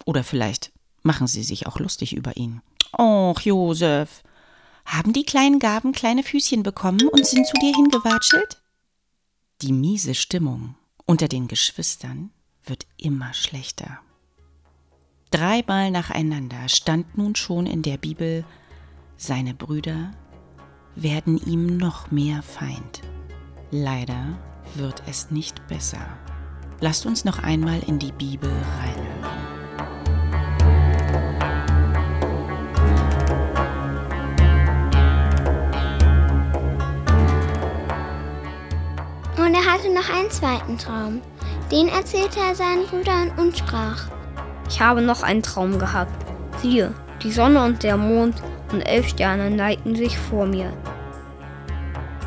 Oder 0.05 0.25
vielleicht 0.25 0.73
machen 1.03 1.27
sie 1.27 1.45
sich 1.45 1.67
auch 1.67 1.79
lustig 1.79 2.14
über 2.14 2.37
ihn. 2.37 2.61
Och, 2.99 3.41
Josef, 3.41 4.23
haben 4.85 5.12
die 5.12 5.25
kleinen 5.25 5.59
Gaben 5.59 5.93
kleine 5.93 6.23
Füßchen 6.23 6.62
bekommen 6.62 7.09
und 7.09 7.27
sind 7.27 7.47
zu 7.47 7.55
dir 7.55 7.75
hingewatschelt? 7.75 8.62
Die 9.62 9.73
miese 9.73 10.14
Stimmung 10.14 10.75
unter 11.09 11.27
den 11.27 11.49
Geschwistern 11.49 12.31
wird 12.64 12.87
immer 12.99 13.33
schlechter. 13.33 13.99
Dreimal 15.31 15.90
nacheinander 15.90 16.68
stand 16.68 17.16
nun 17.16 17.35
schon 17.35 17.66
in 17.66 17.83
der 17.83 17.97
Bibel, 17.97 18.44
seine 19.16 19.55
Brüder 19.55 20.12
werden 20.94 21.38
ihm 21.38 21.79
noch 21.79 22.11
mehr 22.11 22.42
Feind. 22.42 23.01
Leider 23.71 24.38
wird 24.75 25.03
es 25.07 25.31
nicht 25.31 25.66
besser. 25.66 26.18
Lasst 26.81 27.07
uns 27.07 27.25
noch 27.25 27.38
einmal 27.38 27.81
in 27.87 27.99
die 27.99 28.12
Bibel 28.12 28.51
reinhören. 28.51 29.48
Hatte 39.79 39.93
noch 39.93 40.11
einen 40.11 40.31
zweiten 40.31 40.77
Traum. 40.77 41.23
Den 41.71 41.88
erzählte 41.88 42.41
er 42.41 42.55
seinen 42.55 42.87
Brüdern 42.87 43.31
und 43.37 43.57
sprach. 43.57 44.09
Ich 44.69 44.81
habe 44.81 45.03
noch 45.03 45.23
einen 45.23 45.43
Traum 45.43 45.79
gehabt. 45.79 46.12
Siehe, 46.61 46.93
die 47.23 47.31
Sonne 47.31 47.62
und 47.64 47.83
der 47.83 47.97
Mond 47.97 48.43
und 48.73 48.81
elf 48.81 49.09
Sterne 49.09 49.51
neigten 49.51 49.95
sich 49.95 50.19
vor 50.19 50.47
mir. 50.47 50.73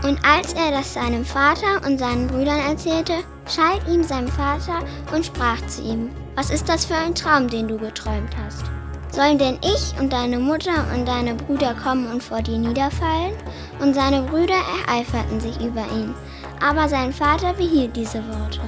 Und 0.04 0.18
als 0.26 0.54
er 0.54 0.72
das 0.72 0.94
seinem 0.94 1.26
Vater 1.26 1.86
und 1.86 2.00
seinen 2.00 2.28
Brüdern 2.28 2.60
erzählte, 2.60 3.16
schalt 3.48 3.82
ihm 3.88 4.04
sein 4.04 4.28
Vater 4.28 4.80
und 5.14 5.26
sprach 5.26 5.64
zu 5.68 5.82
ihm, 5.82 6.10
was 6.36 6.50
ist 6.50 6.70
das 6.70 6.86
für 6.86 6.96
ein 6.96 7.14
Traum, 7.14 7.48
den 7.48 7.68
du 7.68 7.78
geträumt 7.78 8.36
hast? 8.44 8.64
Sollen 9.12 9.38
denn 9.38 9.60
ich 9.62 10.00
und 10.00 10.14
deine 10.14 10.40
Mutter 10.40 10.88
und 10.96 11.06
deine 11.06 11.36
Brüder 11.36 11.76
kommen 11.76 12.10
und 12.10 12.24
vor 12.24 12.42
dir 12.42 12.58
niederfallen? 12.58 13.34
Und 13.82 13.94
seine 13.94 14.22
Brüder 14.22 14.56
ereiferten 14.88 15.42
sich 15.42 15.60
über 15.60 15.86
ihn, 15.92 16.16
aber 16.62 16.88
sein 16.88 17.12
Vater 17.12 17.54
behielt 17.54 17.94
diese 17.94 18.24
Worte. 18.26 18.62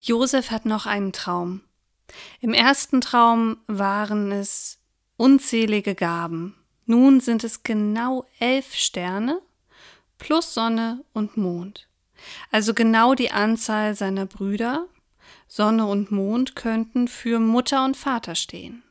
Josef 0.00 0.52
hat 0.52 0.64
noch 0.64 0.86
einen 0.86 1.12
Traum. 1.12 1.62
Im 2.40 2.54
ersten 2.54 3.00
Traum 3.00 3.56
waren 3.66 4.30
es 4.30 4.78
unzählige 5.16 5.96
Gaben. 5.96 6.54
Nun 6.86 7.18
sind 7.18 7.42
es 7.42 7.64
genau 7.64 8.24
elf 8.38 8.74
Sterne 8.74 9.40
plus 10.22 10.54
Sonne 10.54 11.04
und 11.12 11.36
Mond. 11.36 11.88
Also 12.52 12.74
genau 12.74 13.14
die 13.16 13.32
Anzahl 13.32 13.96
seiner 13.96 14.24
Brüder. 14.24 14.86
Sonne 15.48 15.86
und 15.86 16.12
Mond 16.12 16.54
könnten 16.54 17.08
für 17.08 17.40
Mutter 17.40 17.84
und 17.84 17.96
Vater 17.96 18.36
stehen. 18.36 18.84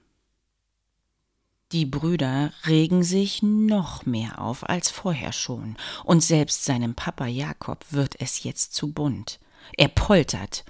Die 1.72 1.86
Brüder 1.86 2.52
regen 2.68 3.02
sich 3.02 3.42
noch 3.42 4.06
mehr 4.06 4.42
auf 4.42 4.68
als 4.68 4.92
vorher 4.92 5.32
schon, 5.32 5.78
und 6.04 6.22
selbst 6.22 6.66
seinem 6.66 6.96
Papa 6.96 7.28
Jakob 7.28 7.86
wird 7.92 8.20
es 8.20 8.44
jetzt 8.44 8.74
zu 8.74 8.92
bunt. 8.92 9.40
Er 9.78 9.88
poltert. 9.88 10.66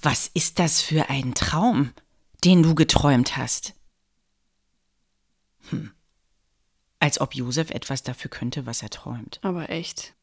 Was 0.00 0.30
ist 0.32 0.58
das 0.58 0.80
für 0.80 1.10
ein 1.10 1.34
Traum, 1.34 1.92
den 2.42 2.62
du 2.62 2.74
geträumt 2.74 3.36
hast? 3.36 3.74
Hm. 5.68 5.92
Als 7.00 7.20
ob 7.20 7.34
Josef 7.34 7.70
etwas 7.70 8.02
dafür 8.02 8.30
könnte, 8.30 8.66
was 8.66 8.82
er 8.82 8.90
träumt. 8.90 9.38
Aber 9.42 9.70
echt. 9.70 10.14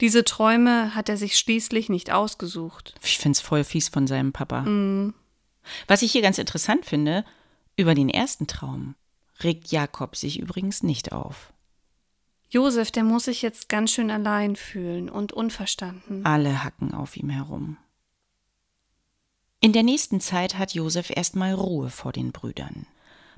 Diese 0.00 0.24
Träume 0.24 0.94
hat 0.94 1.08
er 1.08 1.16
sich 1.16 1.36
schließlich 1.36 1.88
nicht 1.88 2.10
ausgesucht. 2.10 2.94
Ich 3.02 3.18
find's 3.18 3.40
voll 3.40 3.64
fies 3.64 3.88
von 3.88 4.06
seinem 4.06 4.32
Papa. 4.32 4.62
Mm. 4.62 5.14
Was 5.86 6.02
ich 6.02 6.12
hier 6.12 6.22
ganz 6.22 6.38
interessant 6.38 6.86
finde, 6.86 7.24
über 7.76 7.94
den 7.94 8.08
ersten 8.08 8.46
Traum 8.46 8.94
regt 9.42 9.70
Jakob 9.70 10.16
sich 10.16 10.38
übrigens 10.38 10.82
nicht 10.82 11.12
auf. 11.12 11.52
Josef, 12.48 12.90
der 12.90 13.04
muss 13.04 13.24
sich 13.24 13.42
jetzt 13.42 13.68
ganz 13.68 13.92
schön 13.92 14.10
allein 14.10 14.56
fühlen 14.56 15.08
und 15.08 15.32
unverstanden. 15.32 16.26
Alle 16.26 16.64
hacken 16.64 16.94
auf 16.94 17.16
ihm 17.16 17.30
herum. 17.30 17.76
In 19.60 19.72
der 19.72 19.82
nächsten 19.82 20.20
Zeit 20.20 20.58
hat 20.58 20.74
Josef 20.74 21.10
erstmal 21.10 21.52
Ruhe 21.52 21.90
vor 21.90 22.12
den 22.12 22.32
Brüdern. 22.32 22.86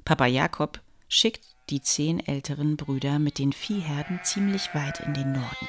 Papa 0.04 0.26
Jakob 0.26 0.80
schickt 1.12 1.44
die 1.68 1.82
zehn 1.82 2.26
älteren 2.26 2.78
Brüder 2.78 3.18
mit 3.18 3.38
den 3.38 3.52
Viehherden 3.52 4.20
ziemlich 4.24 4.74
weit 4.74 5.00
in 5.00 5.12
den 5.12 5.32
Norden. 5.32 5.68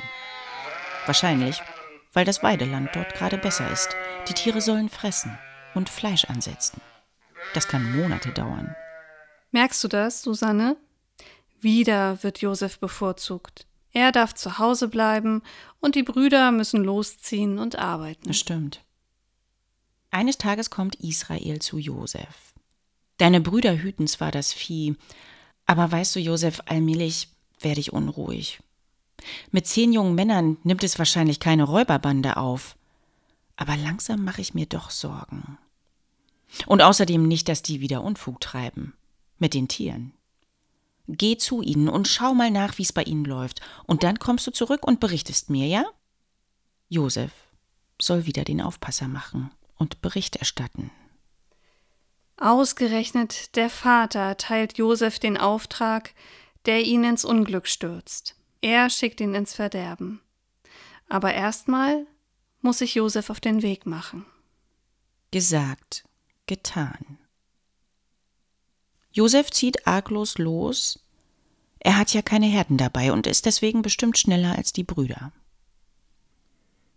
Wahrscheinlich, 1.05 1.61
weil 2.13 2.23
das 2.23 2.43
Weideland 2.43 2.89
dort 2.93 3.13
gerade 3.13 3.37
besser 3.37 3.69
ist. 3.69 3.89
Die 4.29 4.33
Tiere 4.33 4.61
sollen 4.61 4.87
fressen 4.87 5.37
und 5.75 5.89
Fleisch 5.89 6.25
ansetzen. 6.25 6.79
Das 7.53 7.67
kann 7.67 7.95
Monate 7.97 8.31
dauern. 8.31 8.73
Merkst 9.51 9.83
du 9.83 9.89
das, 9.89 10.21
Susanne? 10.21 10.77
Wieder 11.59 12.23
wird 12.23 12.39
Josef 12.39 12.79
bevorzugt. 12.79 13.67
Er 13.91 14.13
darf 14.13 14.33
zu 14.33 14.59
Hause 14.59 14.87
bleiben 14.87 15.43
und 15.81 15.95
die 15.95 16.03
Brüder 16.03 16.51
müssen 16.53 16.83
losziehen 16.85 17.59
und 17.59 17.77
arbeiten. 17.77 18.27
Das 18.27 18.37
stimmt. 18.37 18.81
Eines 20.09 20.37
Tages 20.37 20.69
kommt 20.69 20.95
Israel 20.95 21.59
zu 21.59 21.77
Josef. 21.77 22.53
Deine 23.17 23.41
Brüder 23.41 23.77
hüten 23.77 24.07
zwar 24.07 24.31
das 24.31 24.53
Vieh, 24.53 24.95
aber 25.65 25.91
weißt 25.91 26.15
du, 26.15 26.19
Josef, 26.19 26.61
allmählich 26.65 27.29
werde 27.59 27.79
ich 27.79 27.93
unruhig. 27.93 28.59
Mit 29.51 29.67
zehn 29.67 29.93
jungen 29.93 30.15
Männern 30.15 30.57
nimmt 30.63 30.83
es 30.83 30.99
wahrscheinlich 30.99 31.39
keine 31.39 31.63
Räuberbande 31.63 32.37
auf. 32.37 32.75
Aber 33.55 33.77
langsam 33.77 34.23
mache 34.23 34.41
ich 34.41 34.53
mir 34.53 34.65
doch 34.65 34.89
Sorgen. 34.89 35.57
Und 36.65 36.81
außerdem 36.81 37.27
nicht, 37.27 37.47
dass 37.47 37.61
die 37.61 37.81
wieder 37.81 38.03
Unfug 38.03 38.41
treiben. 38.41 38.93
Mit 39.39 39.53
den 39.53 39.67
Tieren. 39.67 40.13
Geh 41.07 41.37
zu 41.37 41.61
ihnen 41.61 41.89
und 41.89 42.07
schau 42.07 42.33
mal 42.33 42.51
nach, 42.51 42.77
wie 42.77 42.83
es 42.83 42.93
bei 42.93 43.03
ihnen 43.03 43.25
läuft. 43.25 43.61
Und 43.85 44.03
dann 44.03 44.19
kommst 44.19 44.47
du 44.47 44.51
zurück 44.51 44.85
und 44.85 44.99
berichtest 44.99 45.49
mir, 45.49 45.67
ja? 45.67 45.85
Josef 46.89 47.31
soll 48.01 48.25
wieder 48.25 48.43
den 48.43 48.61
Aufpasser 48.61 49.07
machen 49.07 49.51
und 49.77 50.01
Bericht 50.01 50.37
erstatten. 50.37 50.91
Ausgerechnet 52.37 53.55
der 53.55 53.69
Vater 53.69 54.37
teilt 54.37 54.77
Josef 54.77 55.19
den 55.19 55.37
Auftrag, 55.37 56.13
der 56.65 56.83
ihn 56.83 57.03
ins 57.03 57.25
Unglück 57.25 57.67
stürzt. 57.67 58.35
Er 58.61 58.89
schickt 58.89 59.21
ihn 59.21 59.35
ins 59.35 59.53
Verderben. 59.53 60.21
Aber 61.09 61.33
erstmal 61.33 62.07
muss 62.61 62.79
sich 62.79 62.95
Josef 62.95 63.29
auf 63.29 63.39
den 63.39 63.61
Weg 63.61 63.85
machen. 63.85 64.25
Gesagt, 65.31 66.05
getan. 66.47 67.17
Josef 69.11 69.51
zieht 69.51 69.85
arglos 69.85 70.37
los. 70.37 70.99
Er 71.79 71.97
hat 71.97 72.13
ja 72.13 72.21
keine 72.21 72.47
Herden 72.47 72.77
dabei 72.77 73.11
und 73.11 73.27
ist 73.27 73.45
deswegen 73.45 73.81
bestimmt 73.81 74.17
schneller 74.17 74.57
als 74.57 74.73
die 74.73 74.83
Brüder. 74.83 75.31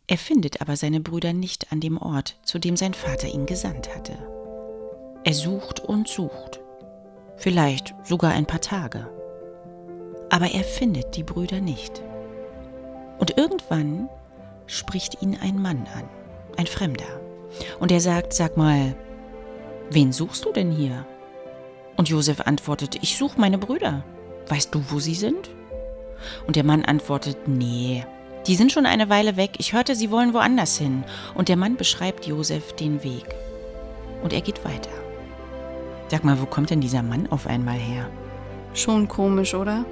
Er 0.06 0.18
findet 0.18 0.60
aber 0.60 0.76
seine 0.76 1.00
Brüder 1.00 1.32
nicht 1.32 1.72
an 1.72 1.80
dem 1.80 1.98
Ort, 1.98 2.38
zu 2.44 2.58
dem 2.58 2.76
sein 2.76 2.94
Vater 2.94 3.26
ihn 3.26 3.44
gesandt 3.44 3.94
hatte. 3.94 4.35
Er 5.26 5.34
sucht 5.34 5.80
und 5.80 6.08
sucht, 6.08 6.60
vielleicht 7.36 7.94
sogar 8.04 8.32
ein 8.32 8.46
paar 8.46 8.62
Tage 8.62 9.06
aber 10.30 10.50
er 10.52 10.64
findet 10.64 11.16
die 11.16 11.22
Brüder 11.22 11.60
nicht. 11.60 12.02
Und 13.18 13.36
irgendwann 13.38 14.08
spricht 14.66 15.22
ihn 15.22 15.38
ein 15.40 15.60
Mann 15.60 15.86
an, 15.94 16.04
ein 16.56 16.66
Fremder. 16.66 17.20
Und 17.80 17.92
er 17.92 18.00
sagt, 18.00 18.32
sag 18.32 18.56
mal, 18.56 18.94
wen 19.90 20.12
suchst 20.12 20.44
du 20.44 20.52
denn 20.52 20.70
hier? 20.70 21.06
Und 21.96 22.08
Josef 22.08 22.42
antwortet, 22.42 22.98
ich 23.02 23.16
suche 23.16 23.40
meine 23.40 23.58
Brüder. 23.58 24.04
Weißt 24.48 24.74
du, 24.74 24.82
wo 24.90 24.98
sie 24.98 25.14
sind? 25.14 25.50
Und 26.46 26.56
der 26.56 26.64
Mann 26.64 26.84
antwortet, 26.84 27.48
nee, 27.48 28.04
die 28.46 28.56
sind 28.56 28.72
schon 28.72 28.86
eine 28.86 29.08
Weile 29.08 29.36
weg. 29.36 29.52
Ich 29.58 29.72
hörte, 29.72 29.94
sie 29.94 30.10
wollen 30.10 30.34
woanders 30.34 30.76
hin. 30.76 31.04
Und 31.34 31.48
der 31.48 31.56
Mann 31.56 31.76
beschreibt 31.76 32.26
Josef 32.26 32.74
den 32.74 33.02
Weg. 33.02 33.34
Und 34.22 34.32
er 34.32 34.40
geht 34.40 34.64
weiter. 34.64 34.90
Sag 36.08 36.24
mal, 36.24 36.40
wo 36.40 36.46
kommt 36.46 36.70
denn 36.70 36.80
dieser 36.80 37.02
Mann 37.02 37.26
auf 37.28 37.46
einmal 37.46 37.76
her? 37.76 38.08
Schon 38.74 39.08
komisch, 39.08 39.54
oder? 39.54 39.84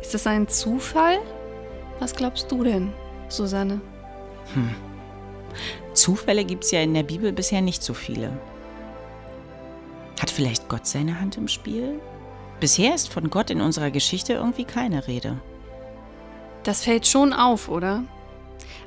Ist 0.00 0.14
das 0.14 0.26
ein 0.26 0.48
Zufall? 0.48 1.18
Was 1.98 2.14
glaubst 2.14 2.50
du 2.50 2.62
denn, 2.64 2.92
Susanne? 3.28 3.80
Hm. 4.54 4.74
Zufälle 5.92 6.44
gibt 6.44 6.64
es 6.64 6.70
ja 6.70 6.80
in 6.80 6.94
der 6.94 7.02
Bibel 7.02 7.32
bisher 7.32 7.60
nicht 7.60 7.82
so 7.82 7.94
viele. 7.94 8.32
Hat 10.20 10.30
vielleicht 10.30 10.68
Gott 10.68 10.86
seine 10.86 11.20
Hand 11.20 11.36
im 11.36 11.48
Spiel? 11.48 12.00
Bisher 12.60 12.94
ist 12.94 13.08
von 13.08 13.28
Gott 13.28 13.50
in 13.50 13.60
unserer 13.60 13.90
Geschichte 13.90 14.34
irgendwie 14.34 14.64
keine 14.64 15.06
Rede. 15.08 15.40
Das 16.62 16.84
fällt 16.84 17.06
schon 17.06 17.32
auf, 17.32 17.68
oder? 17.68 18.04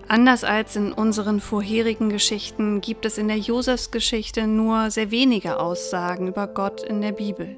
Anders 0.08 0.44
als 0.44 0.76
in 0.76 0.94
unseren 0.94 1.40
vorherigen 1.40 2.10
Geschichten 2.10 2.82
gibt 2.82 3.06
es 3.06 3.18
in 3.18 3.28
der 3.28 3.38
Josefsgeschichte 3.38 4.48
nur 4.48 4.92
sehr 4.92 5.12
wenige 5.12 5.60
Aussagen 5.60 6.28
über 6.28 6.48
Gott 6.48 6.84
in 6.84 7.02
der 7.02 7.12
Bibel. 7.12 7.58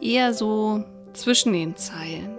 Eher 0.00 0.34
so 0.34 0.84
zwischen 1.12 1.52
den 1.52 1.76
Zeilen. 1.76 2.38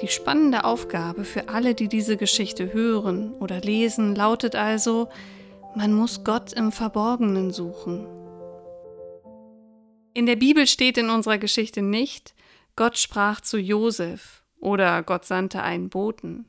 Die 0.00 0.08
spannende 0.08 0.64
Aufgabe 0.64 1.24
für 1.24 1.48
alle, 1.48 1.74
die 1.74 1.88
diese 1.88 2.16
Geschichte 2.16 2.72
hören 2.72 3.32
oder 3.34 3.60
lesen, 3.60 4.14
lautet 4.14 4.54
also, 4.54 5.08
man 5.74 5.92
muss 5.92 6.24
Gott 6.24 6.52
im 6.52 6.72
Verborgenen 6.72 7.50
suchen. 7.50 8.06
In 10.14 10.26
der 10.26 10.36
Bibel 10.36 10.66
steht 10.66 10.98
in 10.98 11.10
unserer 11.10 11.38
Geschichte 11.38 11.82
nicht, 11.82 12.34
Gott 12.76 12.98
sprach 12.98 13.40
zu 13.40 13.58
Josef 13.58 14.42
oder 14.60 15.02
Gott 15.02 15.24
sandte 15.24 15.62
einen 15.62 15.90
Boten. 15.90 16.46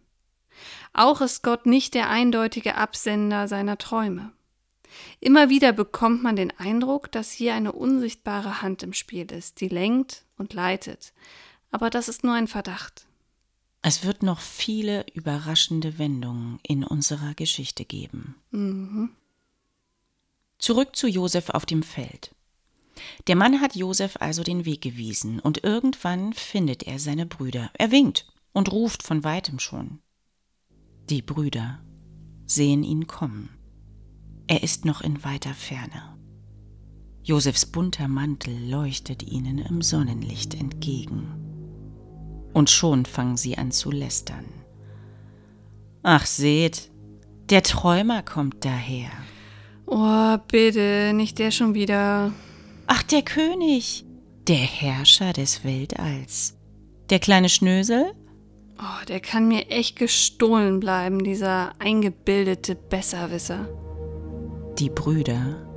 Auch 0.93 1.21
ist 1.21 1.43
Gott 1.43 1.65
nicht 1.65 1.93
der 1.93 2.09
eindeutige 2.09 2.75
Absender 2.75 3.47
seiner 3.47 3.77
Träume. 3.77 4.31
Immer 5.19 5.49
wieder 5.49 5.71
bekommt 5.71 6.23
man 6.23 6.35
den 6.35 6.51
Eindruck, 6.57 7.11
dass 7.11 7.31
hier 7.31 7.53
eine 7.53 7.71
unsichtbare 7.71 8.61
Hand 8.61 8.83
im 8.83 8.93
Spiel 8.93 9.31
ist, 9.31 9.61
die 9.61 9.67
lenkt 9.67 10.25
und 10.37 10.53
leitet. 10.53 11.13
Aber 11.71 11.89
das 11.89 12.09
ist 12.09 12.23
nur 12.23 12.33
ein 12.33 12.47
Verdacht. 12.47 13.05
Es 13.81 14.03
wird 14.03 14.23
noch 14.23 14.39
viele 14.39 15.05
überraschende 15.13 15.97
Wendungen 15.99 16.59
in 16.63 16.83
unserer 16.83 17.33
Geschichte 17.33 17.85
geben. 17.85 18.35
Mhm. 18.51 19.11
Zurück 20.57 20.95
zu 20.95 21.07
Josef 21.07 21.49
auf 21.49 21.65
dem 21.65 21.83
Feld. 21.83 22.35
Der 23.27 23.37
Mann 23.37 23.61
hat 23.61 23.77
Josef 23.77 24.17
also 24.19 24.43
den 24.43 24.65
Weg 24.65 24.81
gewiesen, 24.81 25.39
und 25.39 25.63
irgendwann 25.63 26.33
findet 26.33 26.83
er 26.83 26.99
seine 26.99 27.25
Brüder. 27.25 27.71
Er 27.73 27.91
winkt 27.91 28.27
und 28.51 28.69
ruft 28.71 29.03
von 29.03 29.23
weitem 29.23 29.59
schon. 29.59 29.99
Die 31.09 31.23
Brüder 31.23 31.79
sehen 32.45 32.83
ihn 32.83 33.07
kommen. 33.07 33.49
Er 34.45 34.61
ist 34.61 34.85
noch 34.85 35.01
in 35.01 35.23
weiter 35.23 35.55
Ferne. 35.55 36.17
Josefs 37.23 37.65
bunter 37.65 38.07
Mantel 38.07 38.69
leuchtet 38.69 39.23
ihnen 39.23 39.57
im 39.57 39.81
Sonnenlicht 39.81 40.53
entgegen. 40.53 41.27
Und 42.53 42.69
schon 42.69 43.05
fangen 43.05 43.37
sie 43.37 43.57
an 43.57 43.71
zu 43.71 43.89
lästern. 43.89 44.45
Ach, 46.03 46.27
seht, 46.27 46.91
der 47.49 47.63
Träumer 47.63 48.21
kommt 48.21 48.63
daher. 48.63 49.09
Oh, 49.87 50.37
bitte, 50.47 51.13
nicht 51.15 51.39
der 51.39 51.49
schon 51.49 51.73
wieder. 51.73 52.31
Ach, 52.85 53.01
der 53.01 53.23
König, 53.23 54.05
der 54.47 54.57
Herrscher 54.57 55.33
des 55.33 55.63
Weltalls. 55.63 56.55
Der 57.09 57.17
kleine 57.17 57.49
Schnösel? 57.49 58.13
Oh, 58.81 59.05
der 59.09 59.19
kann 59.19 59.49
mir 59.49 59.69
echt 59.69 59.97
gestohlen 59.97 60.79
bleiben, 60.79 61.21
dieser 61.21 61.73
eingebildete 61.79 62.75
Besserwisser. 62.75 63.67
Die 64.77 64.89
Brüder 64.89 65.67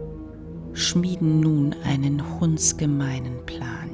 schmieden 0.72 1.40
nun 1.40 1.74
einen 1.84 2.38
hundsgemeinen 2.38 3.44
Plan. 3.44 3.90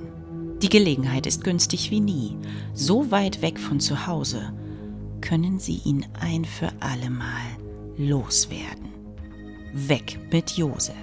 Die 0.61 0.68
Gelegenheit 0.68 1.27
ist 1.27 1.42
günstig 1.42 1.90
wie 1.90 2.01
nie. 2.01 2.37
So 2.75 3.11
weit 3.11 3.40
weg 3.40 3.59
von 3.59 3.81
zu 3.81 4.07
Hause 4.07 4.53
können 5.23 5.59
sie 5.59 5.81
ihn 5.85 6.05
ein 6.21 6.44
für 6.44 6.71
allemal 6.81 7.47
loswerden. 7.97 8.92
Weg 9.73 10.18
mit 10.31 10.51
Josef. 10.51 10.94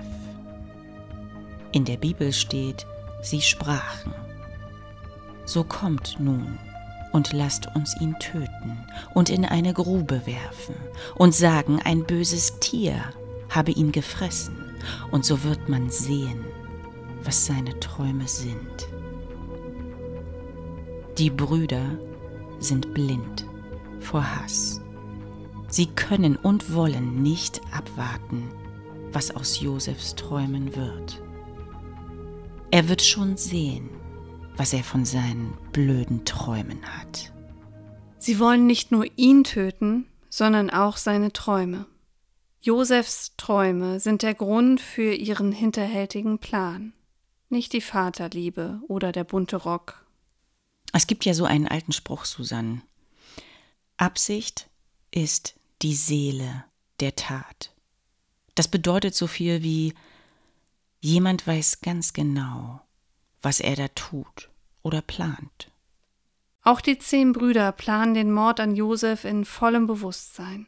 In 1.72 1.86
der 1.86 1.98
Bibel 1.98 2.32
steht, 2.32 2.86
sie 3.24 3.42
sprachen. 3.42 4.14
So 5.46 5.64
kommt 5.64 6.18
nun 6.20 6.60
und 7.16 7.32
lasst 7.32 7.74
uns 7.74 7.96
ihn 8.02 8.14
töten 8.20 8.78
und 9.14 9.30
in 9.30 9.46
eine 9.46 9.74
Grube 9.74 10.26
werfen 10.26 10.76
und 11.16 11.34
sagen, 11.34 11.80
ein 11.82 12.04
böses 12.04 12.60
Tier 12.60 13.02
habe 13.50 13.72
ihn 13.72 13.94
gefressen, 13.94 14.58
und 15.12 15.24
so 15.24 15.42
wird 15.46 15.70
man 15.70 15.90
sehen, 15.90 16.44
was 17.24 17.46
seine 17.46 17.80
Träume 17.80 18.28
sind. 18.28 18.90
Die 21.18 21.30
Brüder 21.30 21.98
sind 22.60 22.94
blind 22.94 23.48
vor 24.02 24.36
Hass. 24.36 24.82
Sie 25.70 25.86
können 25.86 26.36
und 26.36 26.74
wollen 26.74 27.24
nicht 27.24 27.62
abwarten, 27.72 28.50
was 29.14 29.34
aus 29.34 29.62
Josefs 29.62 30.16
Träumen 30.16 30.76
wird. 30.76 31.24
Er 32.72 32.90
wird 32.90 33.02
schon 33.02 33.38
sehen, 33.38 33.90
was 34.58 34.74
er 34.74 34.84
von 34.84 35.06
seinen 35.06 35.58
blöden 35.72 36.26
Träumen 36.26 36.84
hat. 36.86 37.34
Sie 38.18 38.40
wollen 38.40 38.66
nicht 38.66 38.92
nur 38.92 39.06
ihn 39.16 39.44
töten, 39.44 40.08
sondern 40.30 40.70
auch 40.70 40.98
seine 40.98 41.32
Träume. 41.34 41.86
Josefs 42.62 43.34
Träume 43.38 44.00
sind 44.00 44.24
der 44.24 44.34
Grund 44.34 44.82
für 44.82 45.14
ihren 45.14 45.52
hinterhältigen 45.52 46.40
Plan, 46.40 46.94
nicht 47.50 47.74
die 47.74 47.82
Vaterliebe 47.82 48.82
oder 48.88 49.12
der 49.12 49.24
bunte 49.24 49.58
Rock 49.58 50.06
es 50.96 51.08
gibt 51.08 51.26
ja 51.26 51.34
so 51.34 51.44
einen 51.44 51.68
alten 51.68 51.92
Spruch, 51.92 52.24
Susanne. 52.24 52.82
Absicht 53.98 54.70
ist 55.12 55.56
die 55.82 55.94
Seele 55.94 56.64
der 57.02 57.18
Tat. 57.18 57.76
Das 58.56 58.70
bedeutet 58.70 59.14
so 59.14 59.28
viel 59.28 59.62
wie 59.62 59.94
jemand 61.02 61.46
weiß 61.46 61.82
ganz 61.82 62.14
genau, 62.14 62.80
was 63.46 63.60
er 63.60 63.76
da 63.76 63.88
tut 63.90 64.50
oder 64.82 65.02
plant. 65.02 65.72
Auch 66.64 66.82
die 66.82 66.98
zehn 66.98 67.32
Brüder 67.32 67.72
planen 67.72 68.16
den 68.16 68.34
Mord 68.34 68.60
an 68.60 68.76
Josef 68.76 69.24
in 69.24 69.46
vollem 69.46 69.86
Bewusstsein. 69.86 70.66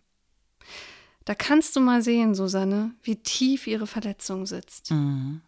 Da 1.26 1.34
kannst 1.34 1.76
du 1.76 1.82
mal 1.82 2.04
sehen, 2.04 2.36
Susanne, 2.36 2.94
wie 3.02 3.16
tief 3.16 3.68
ihre 3.68 3.88
Verletzung 3.88 4.46
sitzt. 4.46 4.92
Mhm. 4.92 5.42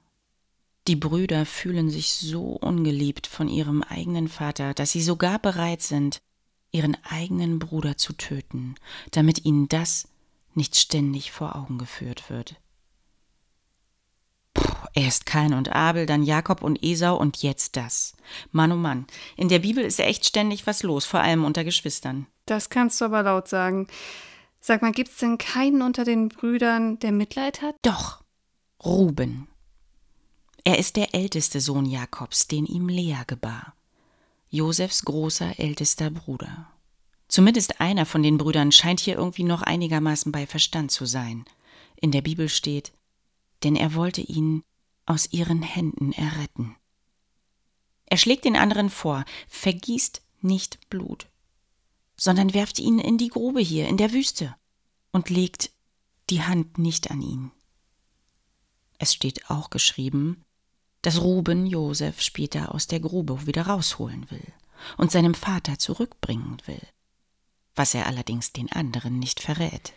Die 0.88 0.96
Brüder 0.96 1.46
fühlen 1.46 1.92
sich 1.92 2.14
so 2.16 2.54
ungeliebt 2.54 3.28
von 3.28 3.48
ihrem 3.48 3.84
eigenen 3.84 4.28
Vater, 4.28 4.74
dass 4.74 4.92
sie 4.92 5.04
sogar 5.04 5.38
bereit 5.38 5.84
sind, 5.84 6.20
ihren 6.72 6.98
eigenen 7.04 7.60
Bruder 7.60 7.96
zu 7.96 8.14
töten, 8.14 8.74
damit 9.12 9.46
ihnen 9.46 9.70
das 9.70 10.08
nicht 10.56 10.76
ständig 10.76 11.32
vor 11.32 11.56
Augen 11.56 11.78
geführt 11.78 12.30
wird. 12.32 12.56
Erst 14.94 15.26
Kain 15.26 15.54
und 15.54 15.70
Abel, 15.70 16.06
dann 16.06 16.24
Jakob 16.24 16.62
und 16.62 16.84
Esau 16.84 17.18
und 17.18 17.42
jetzt 17.42 17.76
das. 17.76 18.16
Mann 18.52 18.72
oh 18.72 18.76
Mann, 18.76 19.06
in 19.36 19.50
der 19.50 19.60
Bibel 19.60 19.84
ist 19.84 20.00
echt 20.00 20.26
ständig 20.26 20.68
was 20.68 20.84
los, 20.84 21.06
vor 21.06 21.22
allem 21.22 21.44
unter 21.44 21.64
Geschwistern. 21.64 22.28
Das 22.46 22.70
kannst 22.70 23.00
du 23.00 23.06
aber 23.06 23.24
laut 23.24 23.48
sagen. 23.48 23.88
Sag 24.60 24.82
mal, 24.82 24.92
gibt's 24.92 25.18
denn 25.18 25.38
keinen 25.38 25.82
unter 25.82 26.04
den 26.04 26.30
Brüdern, 26.30 27.00
der 27.00 27.12
Mitleid 27.12 27.62
hat? 27.62 27.76
Doch. 27.82 28.22
Ruben. 28.84 29.48
Er 30.64 30.78
ist 30.78 30.96
der 30.96 31.16
älteste 31.16 31.62
Sohn 31.62 31.86
Jakobs, 31.86 32.48
den 32.48 32.66
ihm 32.66 32.90
Lea 32.90 33.24
gebar. 33.26 33.74
Josefs 34.50 35.06
großer 35.06 35.60
ältester 35.60 36.10
Bruder. 36.10 36.68
Zumindest 37.28 37.80
einer 37.80 38.06
von 38.06 38.24
den 38.24 38.38
Brüdern 38.38 38.72
scheint 38.72 39.00
hier 39.00 39.16
irgendwie 39.16 39.44
noch 39.44 39.62
einigermaßen 39.62 40.32
bei 40.32 40.48
Verstand 40.48 40.92
zu 40.92 41.06
sein. 41.06 41.46
In 41.96 42.12
der 42.12 42.22
Bibel 42.22 42.50
steht, 42.50 42.92
denn 43.64 43.76
er 43.76 43.94
wollte 43.94 44.22
ihn 44.22 44.64
aus 45.10 45.32
ihren 45.32 45.64
Händen 45.64 46.14
erretten. 46.14 46.76
Er 48.06 48.18
schlägt 48.18 48.46
den 48.46 48.56
anderen 48.56 48.90
vor, 48.90 49.26
vergießt 49.48 50.22
nicht 50.42 50.90
Blut, 50.90 51.28
sondern 52.16 52.54
werft 52.54 52.80
ihn 52.80 53.00
in 53.00 53.18
die 53.18 53.30
Grube 53.30 53.60
hier 53.60 53.88
in 53.88 53.98
der 53.98 54.14
Wüste 54.14 54.56
und 55.12 55.30
legt 55.30 55.72
die 56.30 56.44
Hand 56.44 56.78
nicht 56.78 57.10
an 57.10 57.22
ihn. 57.22 57.52
Es 59.00 59.14
steht 59.14 59.50
auch 59.50 59.72
geschrieben, 59.72 60.44
dass 61.02 61.22
Ruben 61.22 61.66
Josef 61.66 62.22
später 62.22 62.76
aus 62.76 62.88
der 62.88 63.00
Grube 63.00 63.48
wieder 63.48 63.64
rausholen 63.64 64.30
will 64.30 64.54
und 64.98 65.12
seinem 65.12 65.34
Vater 65.34 65.80
zurückbringen 65.80 66.58
will, 66.66 66.82
was 67.76 67.96
er 67.96 68.06
allerdings 68.06 68.54
den 68.54 68.72
anderen 68.72 69.18
nicht 69.18 69.40
verrät. 69.40 69.94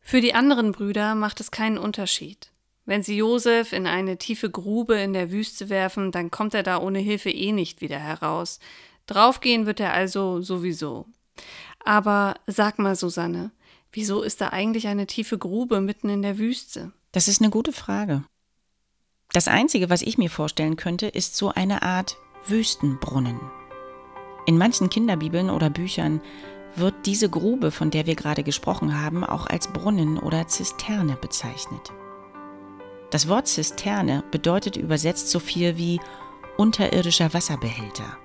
Für 0.00 0.22
die 0.22 0.34
anderen 0.34 0.72
Brüder 0.72 1.14
macht 1.14 1.40
es 1.40 1.50
keinen 1.50 1.76
Unterschied. 1.76 2.50
Wenn 2.88 3.02
sie 3.02 3.18
Josef 3.18 3.74
in 3.74 3.86
eine 3.86 4.16
tiefe 4.16 4.48
Grube 4.48 4.94
in 4.94 5.12
der 5.12 5.30
Wüste 5.30 5.68
werfen, 5.68 6.10
dann 6.10 6.30
kommt 6.30 6.54
er 6.54 6.62
da 6.62 6.80
ohne 6.80 7.00
Hilfe 7.00 7.28
eh 7.28 7.52
nicht 7.52 7.82
wieder 7.82 7.98
heraus. 7.98 8.60
Draufgehen 9.06 9.66
wird 9.66 9.78
er 9.78 9.92
also 9.92 10.40
sowieso. 10.40 11.04
Aber 11.84 12.36
sag 12.46 12.78
mal, 12.78 12.96
Susanne, 12.96 13.50
wieso 13.92 14.22
ist 14.22 14.40
da 14.40 14.48
eigentlich 14.48 14.86
eine 14.86 15.06
tiefe 15.06 15.36
Grube 15.36 15.82
mitten 15.82 16.08
in 16.08 16.22
der 16.22 16.38
Wüste? 16.38 16.90
Das 17.12 17.28
ist 17.28 17.42
eine 17.42 17.50
gute 17.50 17.72
Frage. 17.72 18.24
Das 19.32 19.48
Einzige, 19.48 19.90
was 19.90 20.00
ich 20.00 20.16
mir 20.16 20.30
vorstellen 20.30 20.76
könnte, 20.76 21.08
ist 21.08 21.36
so 21.36 21.50
eine 21.50 21.82
Art 21.82 22.16
Wüstenbrunnen. 22.46 23.38
In 24.46 24.56
manchen 24.56 24.88
Kinderbibeln 24.88 25.50
oder 25.50 25.68
Büchern 25.68 26.22
wird 26.74 26.94
diese 27.04 27.28
Grube, 27.28 27.70
von 27.70 27.90
der 27.90 28.06
wir 28.06 28.14
gerade 28.14 28.44
gesprochen 28.44 28.98
haben, 28.98 29.24
auch 29.24 29.46
als 29.46 29.68
Brunnen 29.68 30.18
oder 30.18 30.48
Zisterne 30.48 31.16
bezeichnet. 31.16 31.92
Das 33.10 33.28
Wort 33.28 33.48
Zisterne 33.48 34.22
bedeutet 34.30 34.76
übersetzt 34.76 35.30
so 35.30 35.40
viel 35.40 35.76
wie 35.76 36.00
unterirdischer 36.56 37.32
Wasserbehälter. 37.32 38.18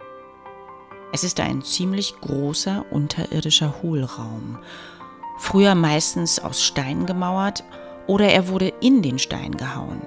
Es 1.14 1.24
ist 1.24 1.40
ein 1.40 1.62
ziemlich 1.62 2.20
großer 2.20 2.86
unterirdischer 2.92 3.82
Hohlraum, 3.82 4.58
früher 5.38 5.76
meistens 5.76 6.40
aus 6.40 6.64
Stein 6.64 7.06
gemauert 7.06 7.64
oder 8.08 8.30
er 8.30 8.50
wurde 8.50 8.74
in 8.82 9.02
den 9.02 9.20
Stein 9.20 9.56
gehauen. 9.56 10.02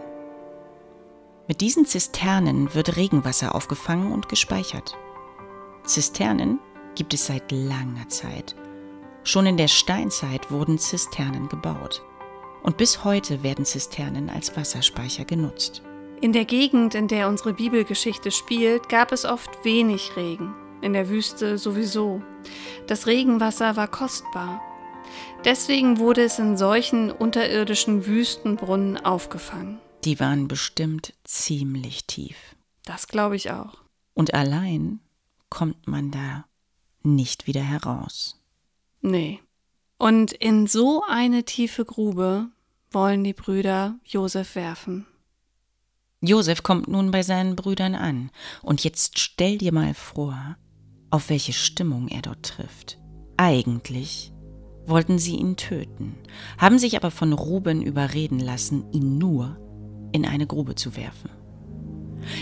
Mit 1.49 1.61
diesen 1.61 1.87
Zisternen 1.87 2.75
wird 2.75 2.97
Regenwasser 2.97 3.55
aufgefangen 3.55 4.13
und 4.13 4.29
gespeichert. 4.29 4.97
Zisternen 5.85 6.59
gibt 6.97 7.15
es 7.15 7.27
seit 7.27 7.53
langer 7.53 8.09
Zeit. 8.09 8.57
Schon 9.23 9.47
in 9.47 9.57
der 9.57 9.69
Steinzeit 9.69 10.51
wurden 10.51 10.79
Zisternen 10.79 11.49
gebaut. 11.49 12.03
Und 12.67 12.79
bis 12.79 13.05
heute 13.05 13.45
werden 13.45 13.65
Zisternen 13.65 14.29
als 14.29 14.57
Wasserspeicher 14.57 15.25
genutzt. 15.25 15.83
In 16.21 16.33
der 16.33 16.45
Gegend, 16.45 16.97
in 16.97 17.07
der 17.07 17.29
unsere 17.29 17.55
Bibelgeschichte 17.55 18.33
spielt, 18.33 18.89
gab 18.89 19.13
es 19.13 19.25
oft 19.25 19.65
wenig 19.65 20.17
Regen. 20.17 20.53
In 20.83 20.93
der 20.93 21.09
Wüste 21.09 21.59
sowieso. 21.59 22.21
Das 22.89 23.07
Regenwasser 23.07 23.77
war 23.77 23.87
kostbar. 23.87 24.61
Deswegen 25.45 25.99
wurde 26.01 26.23
es 26.23 26.41
in 26.41 26.57
solchen 26.57 27.13
unterirdischen 27.13 28.05
Wüstenbrunnen 28.05 28.97
aufgefangen. 28.97 29.79
Die 30.05 30.19
waren 30.19 30.49
bestimmt 30.49 31.15
ziemlich 31.23 32.09
tief. 32.09 32.57
Das 32.85 33.07
glaube 33.07 33.37
ich 33.37 33.53
auch. 33.53 33.75
Und 34.13 34.35
allein 34.35 34.99
kommt 35.51 35.87
man 35.87 36.11
da 36.11 36.47
nicht 37.05 37.47
wieder 37.47 37.63
heraus. 37.63 38.43
Nee. 39.03 39.41
Und 39.99 40.33
in 40.33 40.67
so 40.67 41.05
eine 41.09 41.45
tiefe 41.45 41.85
Grube 41.85 42.51
wollen 42.91 43.25
die 43.25 43.33
Brüder 43.33 43.99
Josef 44.05 44.55
werfen. 44.55 45.07
Josef 46.21 46.63
kommt 46.63 46.89
nun 46.89 47.11
bei 47.11 47.23
seinen 47.23 47.57
Brüdern 47.57 47.95
an, 47.95 48.31
und 48.63 48.83
jetzt 48.85 49.19
stell 49.19 49.59
dir 49.59 49.73
mal 49.73 49.95
vor, 49.95 50.57
auf 51.11 51.29
welche 51.29 51.53
Stimmung 51.53 52.09
er 52.09 52.23
dort 52.23 52.43
trifft. 52.43 52.99
Eigentlich 53.37 54.33
wollten 54.87 55.19
sie 55.19 55.37
ihn 55.37 55.57
töten, 55.57 56.17
haben 56.59 56.79
sich 56.79 56.97
aber 56.97 57.11
von 57.11 57.33
Ruben 57.33 57.83
überreden 57.83 58.39
lassen, 58.39 58.91
ihn 58.93 59.19
nur 59.19 59.59
in 60.13 60.25
eine 60.25 60.47
Grube 60.47 60.75
zu 60.75 60.97
werfen. 60.97 61.31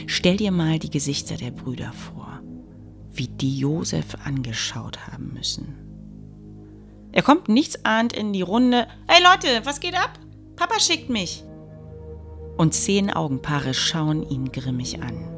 Stell 0.07 0.37
dir 0.37 0.53
mal 0.53 0.79
die 0.79 0.91
Gesichter 0.91 1.37
der 1.37 1.51
Brüder 1.51 1.93
vor, 1.93 2.41
wie 3.13 3.29
die 3.29 3.59
Josef 3.59 4.17
angeschaut 4.25 5.07
haben 5.07 5.33
müssen. 5.35 5.77
Er 7.13 7.23
kommt 7.23 7.49
nichtsahnd 7.49 8.13
in 8.13 8.33
die 8.33 8.43
Runde. 8.43 8.89
Hey 9.07 9.23
Leute, 9.23 9.65
was 9.65 9.81
geht 9.81 9.95
ab? 9.95 10.19
Papa 10.57 10.79
schickt 10.79 11.11
mich. 11.11 11.45
Und 12.57 12.75
zehn 12.75 13.11
Augenpaare 13.11 13.75
schauen 13.75 14.29
ihn 14.29 14.53
grimmig 14.53 15.03
an. 15.03 15.29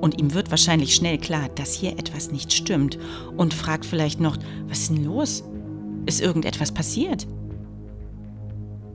Und 0.00 0.20
ihm 0.20 0.34
wird 0.34 0.50
wahrscheinlich 0.50 0.94
schnell 0.94 1.18
klar, 1.18 1.48
dass 1.48 1.72
hier 1.72 1.92
etwas 1.92 2.30
nicht 2.30 2.52
stimmt 2.52 2.98
und 3.36 3.54
fragt 3.54 3.84
vielleicht 3.84 4.20
noch, 4.20 4.36
was 4.66 4.80
ist 4.80 4.90
denn 4.90 5.04
los? 5.04 5.42
Ist 6.06 6.20
irgendetwas 6.20 6.72
passiert? 6.72 7.26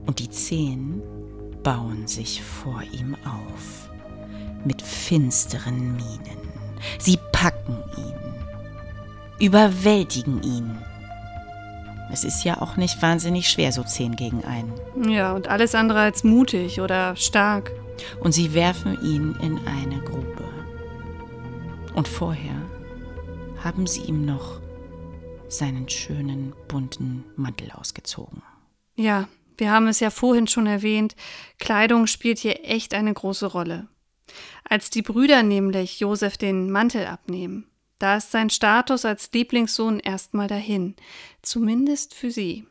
Und 0.06 0.18
die 0.18 0.30
zehn 0.30 1.02
bauen 1.62 2.06
sich 2.06 2.42
vor 2.42 2.82
ihm 2.92 3.16
auf, 3.24 3.90
mit 4.64 4.80
finsteren 4.82 5.96
Mienen. 5.96 6.38
Sie 6.98 7.18
packen 7.32 7.78
ihn, 7.96 9.46
überwältigen 9.46 10.42
ihn. 10.42 10.78
Es 12.12 12.24
ist 12.24 12.44
ja 12.44 12.60
auch 12.60 12.76
nicht 12.76 13.02
wahnsinnig 13.02 13.48
schwer, 13.48 13.72
so 13.72 13.82
zehn 13.82 14.16
gegen 14.16 14.44
einen. 14.44 14.72
Ja, 15.10 15.32
und 15.32 15.48
alles 15.48 15.74
andere 15.74 16.00
als 16.00 16.24
mutig 16.24 16.80
oder 16.80 17.16
stark. 17.16 17.72
Und 18.20 18.32
sie 18.32 18.54
werfen 18.54 18.98
ihn 19.02 19.36
in 19.40 19.58
eine 19.66 20.00
Grube. 20.00 20.44
Und 21.94 22.08
vorher 22.08 22.54
haben 23.62 23.86
sie 23.86 24.02
ihm 24.02 24.24
noch 24.24 24.60
seinen 25.48 25.88
schönen 25.88 26.54
bunten 26.68 27.24
Mantel 27.36 27.70
ausgezogen. 27.70 28.42
Ja, 28.96 29.28
wir 29.56 29.70
haben 29.70 29.86
es 29.86 30.00
ja 30.00 30.10
vorhin 30.10 30.46
schon 30.46 30.66
erwähnt, 30.66 31.14
Kleidung 31.58 32.06
spielt 32.06 32.38
hier 32.38 32.64
echt 32.64 32.94
eine 32.94 33.14
große 33.14 33.46
Rolle. 33.46 33.86
Als 34.68 34.90
die 34.90 35.02
Brüder 35.02 35.42
nämlich 35.42 36.00
Josef 36.00 36.36
den 36.36 36.70
Mantel 36.70 37.06
abnehmen, 37.06 37.66
da 37.98 38.16
ist 38.16 38.30
sein 38.30 38.50
Status 38.50 39.04
als 39.04 39.30
Lieblingssohn 39.32 40.00
erstmal 40.00 40.48
dahin, 40.48 40.94
zumindest 41.42 42.14
für 42.14 42.30
sie. 42.30 42.66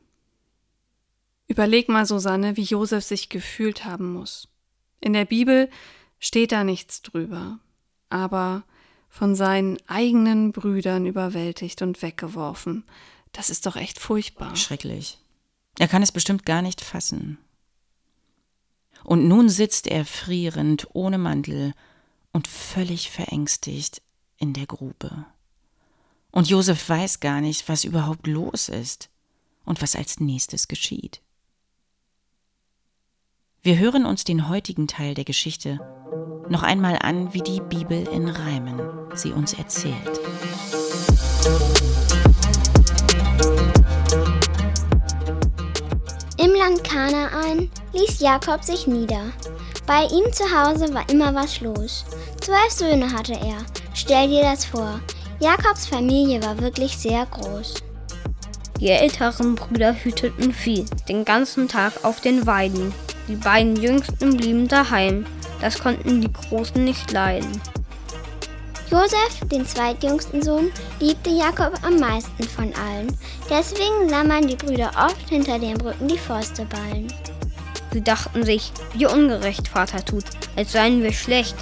Überleg 1.48 1.90
mal, 1.90 2.06
Susanne, 2.06 2.58
wie 2.58 2.64
Josef 2.64 3.04
sich 3.04 3.30
gefühlt 3.30 3.86
haben 3.86 4.14
muss. 4.14 4.48
In 5.00 5.14
der 5.14 5.26
Bibel 5.26 5.70
steht 6.20 6.52
da 6.52 6.64
nichts 6.64 7.02
drüber, 7.02 7.60
aber 8.10 8.64
von 9.10 9.36
seinen 9.36 9.78
eigenen 9.88 10.52
Brüdern 10.52 11.06
überwältigt 11.06 11.82
und 11.82 12.02
weggeworfen. 12.02 12.84
Das 13.32 13.50
ist 13.50 13.66
doch 13.66 13.76
echt 13.76 14.00
furchtbar. 14.00 14.56
Schrecklich. 14.56 15.20
Er 15.78 15.88
kann 15.88 16.04
es 16.04 16.12
bestimmt 16.12 16.46
gar 16.46 16.62
nicht 16.62 16.82
fassen. 16.82 17.38
Und 19.04 19.28
nun 19.28 19.50
sitzt 19.50 19.88
er 19.88 20.06
frierend, 20.06 20.88
ohne 20.94 21.18
Mantel 21.18 21.74
und 22.32 22.48
völlig 22.48 23.10
verängstigt 23.10 24.02
in 24.44 24.52
der 24.52 24.66
Grube. 24.66 25.26
Und 26.30 26.50
Josef 26.50 26.90
weiß 26.90 27.22
gar 27.22 27.40
nicht, 27.40 27.70
was 27.70 27.86
überhaupt 27.86 28.28
los 28.28 28.68
ist 28.68 29.10
und 29.64 29.82
was 29.82 29.96
als 29.96 30.20
nächstes 30.20 30.68
geschieht. 30.68 31.22
Wir 33.62 33.80
hören 33.80 34.06
uns 34.06 34.26
den 34.26 34.50
heutigen 34.50 34.90
Teil 34.90 35.14
der 35.14 35.24
Geschichte 35.24 35.80
noch 36.50 36.62
einmal 36.62 37.00
an, 37.02 37.34
wie 37.34 37.42
die 37.42 37.62
Bibel 37.62 38.06
in 38.10 38.28
Reimen 38.28 38.82
sie 39.16 39.32
uns 39.32 39.54
erzählt. 39.54 40.20
Im 46.38 46.52
Land 46.52 46.84
Kanaan 46.84 47.72
ließ 47.94 48.20
Jakob 48.20 48.62
sich 48.66 48.88
nieder. 48.88 49.32
Bei 49.86 50.04
ihm 50.04 50.34
zu 50.34 50.44
Hause 50.44 50.94
war 50.94 51.08
immer 51.10 51.34
was 51.34 51.62
los. 51.62 52.04
Zwölf 52.42 52.72
Söhne 52.72 53.10
hatte 53.10 53.36
er. 53.36 53.66
Stell 53.94 54.28
dir 54.28 54.42
das 54.42 54.66
vor. 54.66 55.00
Jakobs 55.40 55.86
Familie 55.86 56.42
war 56.44 56.60
wirklich 56.60 56.98
sehr 56.98 57.26
groß. 57.26 57.76
Die 58.80 58.90
älteren 58.90 59.56
Brüder 59.56 59.94
hüteten 59.94 60.54
Vieh, 60.54 60.86
den 61.08 61.24
ganzen 61.24 61.68
Tag 61.68 62.04
auf 62.04 62.20
den 62.20 62.46
Weiden. 62.46 62.94
Die 63.28 63.36
beiden 63.36 63.76
Jüngsten 63.76 64.36
blieben 64.36 64.68
daheim. 64.68 65.26
Das 65.62 65.80
konnten 65.80 66.22
die 66.22 66.32
Großen 66.32 66.84
nicht 66.84 67.12
leiden. 67.12 67.62
Josef, 68.90 69.40
den 69.46 69.66
zweitjüngsten 69.66 70.44
Sohn, 70.44 70.72
liebte 71.00 71.30
Jakob 71.30 71.74
am 71.84 71.98
meisten 71.98 72.44
von 72.44 72.74
allen. 72.76 73.18
Deswegen 73.50 74.10
sah 74.10 74.24
man 74.24 74.48
die 74.48 74.56
Brüder 74.56 74.92
oft 74.98 75.30
hinter 75.30 75.58
den 75.58 75.78
Brücken 75.78 76.08
die 76.08 76.18
Fäuste 76.18 76.66
ballen. 76.66 77.12
Sie 77.92 78.02
dachten 78.02 78.44
sich, 78.44 78.72
wie 78.94 79.06
ungerecht 79.06 79.68
Vater 79.68 80.04
tut, 80.04 80.26
als 80.56 80.74
seien 80.74 81.02
wir 81.02 81.14
schlecht. 81.14 81.56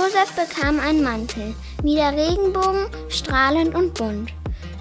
Josef 0.00 0.32
bekam 0.32 0.80
einen 0.80 1.02
Mantel, 1.02 1.54
wie 1.82 1.94
der 1.94 2.16
Regenbogen, 2.16 2.86
strahlend 3.10 3.74
und 3.74 3.92
bunt. 3.92 4.32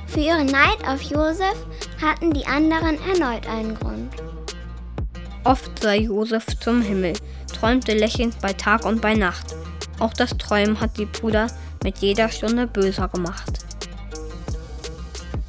Für 0.08 0.22
ihren 0.22 0.46
Neid 0.46 0.78
auf 0.88 1.02
Josef 1.02 1.56
hatten 2.02 2.32
die 2.32 2.46
anderen 2.46 2.98
erneut 3.06 3.46
einen 3.46 3.78
Grund. 3.78 4.14
Oft 5.44 5.78
sah 5.82 5.94
Josef 5.94 6.46
zum 6.62 6.82
Himmel, 6.82 7.14
träumte 7.54 7.98
lächelnd 7.98 8.40
bei 8.40 8.54
Tag 8.54 8.86
und 8.86 9.02
bei 9.02 9.14
Nacht. 9.14 9.56
Auch 10.00 10.14
das 10.14 10.38
Träumen 10.38 10.80
hat 10.80 10.98
die 10.98 11.06
Brüder 11.06 11.48
mit 11.84 11.98
jeder 11.98 12.30
Stunde 12.30 12.66
böser 12.66 13.10
gemacht. 13.10 13.60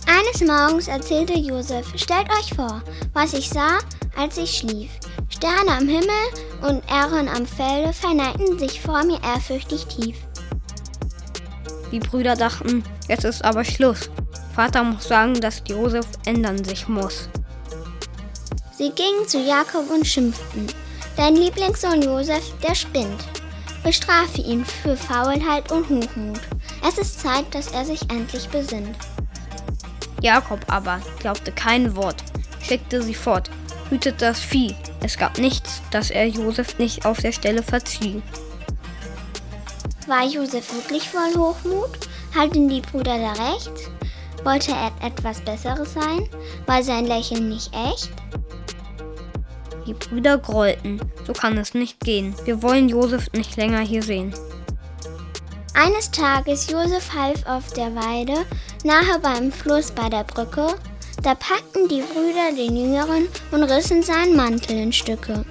Eines 0.05 0.45
Morgens 0.45 0.89
erzählte 0.89 1.35
Josef, 1.39 1.87
stellt 1.95 2.29
euch 2.31 2.53
vor, 2.57 2.83
was 3.13 3.35
ich 3.35 3.49
sah, 3.49 3.79
als 4.17 4.37
ich 4.37 4.51
schlief. 4.59 4.91
Sterne 5.41 5.71
am 5.71 5.89
Himmel 5.89 6.69
und 6.69 6.83
Ähren 6.91 7.27
am 7.27 7.47
Felde 7.47 7.95
verneigten 7.95 8.59
sich 8.59 8.79
vor 8.79 9.03
mir 9.05 9.19
ehrfürchtig 9.23 9.87
tief. 9.87 10.17
Die 11.91 11.99
Brüder 11.99 12.37
dachten, 12.37 12.85
jetzt 13.09 13.25
ist 13.25 13.43
aber 13.43 13.65
Schluss. 13.65 14.11
Vater 14.55 14.85
muss 14.85 15.09
sagen, 15.09 15.41
dass 15.41 15.63
Josef 15.67 16.07
ändern 16.27 16.63
sich 16.63 16.89
muss. 16.89 17.31
Sie 18.77 18.91
gingen 18.91 19.27
zu 19.27 19.39
Jakob 19.39 19.91
und 19.91 20.07
schimpften. 20.07 20.67
Dein 21.17 21.37
Lieblingssohn 21.37 22.03
Josef, 22.03 22.53
der 22.63 22.75
spinnt. 22.75 23.25
Bestrafe 23.83 24.43
ihn 24.43 24.67
für 24.67 24.95
Faulheit 24.95 25.73
und 25.73 25.89
Hochmut. 25.89 26.41
Es 26.87 26.99
ist 26.99 27.19
Zeit, 27.19 27.47
dass 27.55 27.69
er 27.69 27.87
sich 27.87 28.03
endlich 28.11 28.47
besinnt. 28.51 28.95
Jakob 30.21 30.61
aber 30.69 31.01
glaubte 31.19 31.51
kein 31.51 31.97
Wort, 31.97 32.23
schickte 32.61 33.03
sie 33.03 33.15
fort, 33.15 33.51
hütete 33.89 34.17
das 34.19 34.39
Vieh. 34.41 34.77
Es 35.03 35.17
gab 35.17 35.39
nichts, 35.39 35.81
das 35.91 36.11
er 36.11 36.27
Josef 36.27 36.79
nicht 36.79 37.07
auf 37.07 37.21
der 37.21 37.33
Stelle 37.33 37.63
verzieh. 37.63 38.23
War 40.07 40.25
Josef 40.25 40.75
wirklich 40.75 41.09
voll 41.09 41.35
Hochmut? 41.37 41.91
Halten 42.35 42.69
die 42.69 42.81
Brüder 42.81 43.19
da 43.19 43.33
recht? 43.33 43.73
Wollte 44.45 44.73
er 44.73 44.93
etwas 45.07 45.41
Besseres 45.41 45.95
sein? 45.95 46.29
War 46.67 46.83
sein 46.83 47.07
Lächeln 47.07 47.49
nicht 47.49 47.71
echt? 47.75 48.11
Die 49.87 49.95
Brüder 49.95 50.39
grollten. 50.39 51.01
So 51.27 51.33
kann 51.33 51.59
es 51.59 51.75
nicht 51.75 52.01
gehen. 52.01 52.35
Wir 52.45 52.63
wollen 52.63 52.89
Josef 52.89 53.33
nicht 53.33 53.57
länger 53.57 53.81
hier 53.81 54.03
sehen. 54.03 54.35
Eines 55.75 56.11
Tages 56.11 56.71
Josef 56.71 57.15
half 57.15 57.47
auf 57.47 57.73
der 57.73 57.95
Weide, 57.95 58.45
nahe 58.85 59.19
beim 59.21 59.51
Fluss 59.51 59.91
bei 59.91 60.09
der 60.09 60.25
Brücke. 60.25 60.75
Da 61.23 61.35
packten 61.35 61.87
die 61.87 62.01
Brüder 62.01 62.51
den 62.57 62.75
Jüngeren 62.75 63.29
und 63.51 63.63
rissen 63.65 64.03
seinen 64.03 64.37
Mantel 64.37 64.79
in 64.79 64.93
Stücke. 64.93 65.45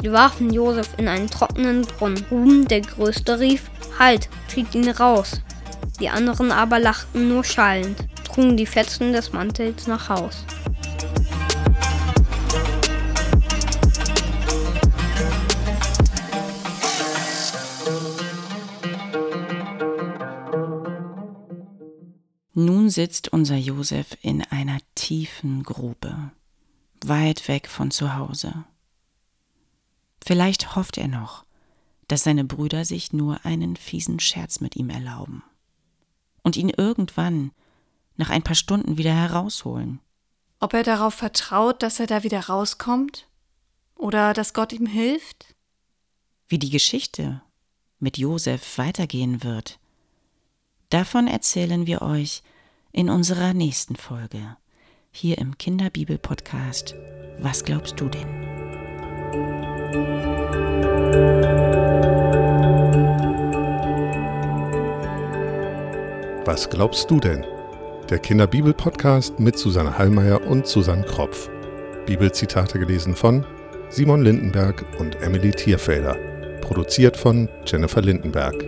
Sie 0.00 0.12
warfen 0.12 0.52
Josef 0.52 0.90
in 0.98 1.08
einen 1.08 1.30
trockenen 1.30 1.82
Brunnen. 1.82 2.22
Ruben, 2.30 2.68
der 2.68 2.82
Größte, 2.82 3.40
rief: 3.40 3.70
Halt, 3.98 4.28
zieht 4.48 4.74
ihn 4.74 4.90
raus! 4.90 5.40
Die 6.00 6.10
anderen 6.10 6.52
aber 6.52 6.78
lachten 6.78 7.30
nur 7.30 7.44
schallend, 7.44 7.96
trugen 8.24 8.58
die 8.58 8.66
Fetzen 8.66 9.14
des 9.14 9.32
Mantels 9.32 9.86
nach 9.86 10.10
Haus. 10.10 10.44
Nun 22.60 22.90
sitzt 22.90 23.28
unser 23.28 23.54
Josef 23.54 24.18
in 24.20 24.42
einer 24.42 24.80
tiefen 24.96 25.62
Grube, 25.62 26.32
weit 27.04 27.46
weg 27.46 27.68
von 27.68 27.92
zu 27.92 28.16
Hause. 28.16 28.64
Vielleicht 30.26 30.74
hofft 30.74 30.98
er 30.98 31.06
noch, 31.06 31.44
dass 32.08 32.24
seine 32.24 32.42
Brüder 32.42 32.84
sich 32.84 33.12
nur 33.12 33.44
einen 33.46 33.76
fiesen 33.76 34.18
Scherz 34.18 34.58
mit 34.58 34.74
ihm 34.74 34.90
erlauben 34.90 35.44
und 36.42 36.56
ihn 36.56 36.68
irgendwann 36.68 37.52
nach 38.16 38.30
ein 38.30 38.42
paar 38.42 38.56
Stunden 38.56 38.98
wieder 38.98 39.14
herausholen. 39.14 40.00
Ob 40.58 40.74
er 40.74 40.82
darauf 40.82 41.14
vertraut, 41.14 41.80
dass 41.84 42.00
er 42.00 42.08
da 42.08 42.24
wieder 42.24 42.40
rauskommt? 42.40 43.28
Oder 43.94 44.34
dass 44.34 44.52
Gott 44.52 44.72
ihm 44.72 44.86
hilft? 44.86 45.54
Wie 46.48 46.58
die 46.58 46.70
Geschichte 46.70 47.40
mit 48.00 48.18
Josef 48.18 48.78
weitergehen 48.78 49.44
wird, 49.44 49.78
Davon 50.90 51.26
erzählen 51.26 51.86
wir 51.86 52.00
euch 52.00 52.42
in 52.92 53.10
unserer 53.10 53.52
nächsten 53.52 53.94
Folge 53.94 54.56
hier 55.10 55.36
im 55.36 55.58
Kinderbibel-Podcast. 55.58 56.94
Was 57.40 57.62
glaubst 57.62 58.00
du 58.00 58.08
denn? 58.08 58.26
Was 66.46 66.70
glaubst 66.70 67.10
du 67.10 67.20
denn? 67.20 67.44
Der 68.08 68.18
Kinderbibel-Podcast 68.18 69.38
mit 69.38 69.58
Susanne 69.58 69.98
Hallmeier 69.98 70.40
und 70.46 70.66
Susanne 70.66 71.04
Kropf. 71.04 71.50
Bibelzitate 72.06 72.78
gelesen 72.78 73.14
von 73.14 73.44
Simon 73.90 74.22
Lindenberg 74.22 74.86
und 74.98 75.16
Emily 75.16 75.50
Tierfelder. 75.50 76.14
Produziert 76.62 77.18
von 77.18 77.46
Jennifer 77.66 78.00
Lindenberg. 78.00 78.64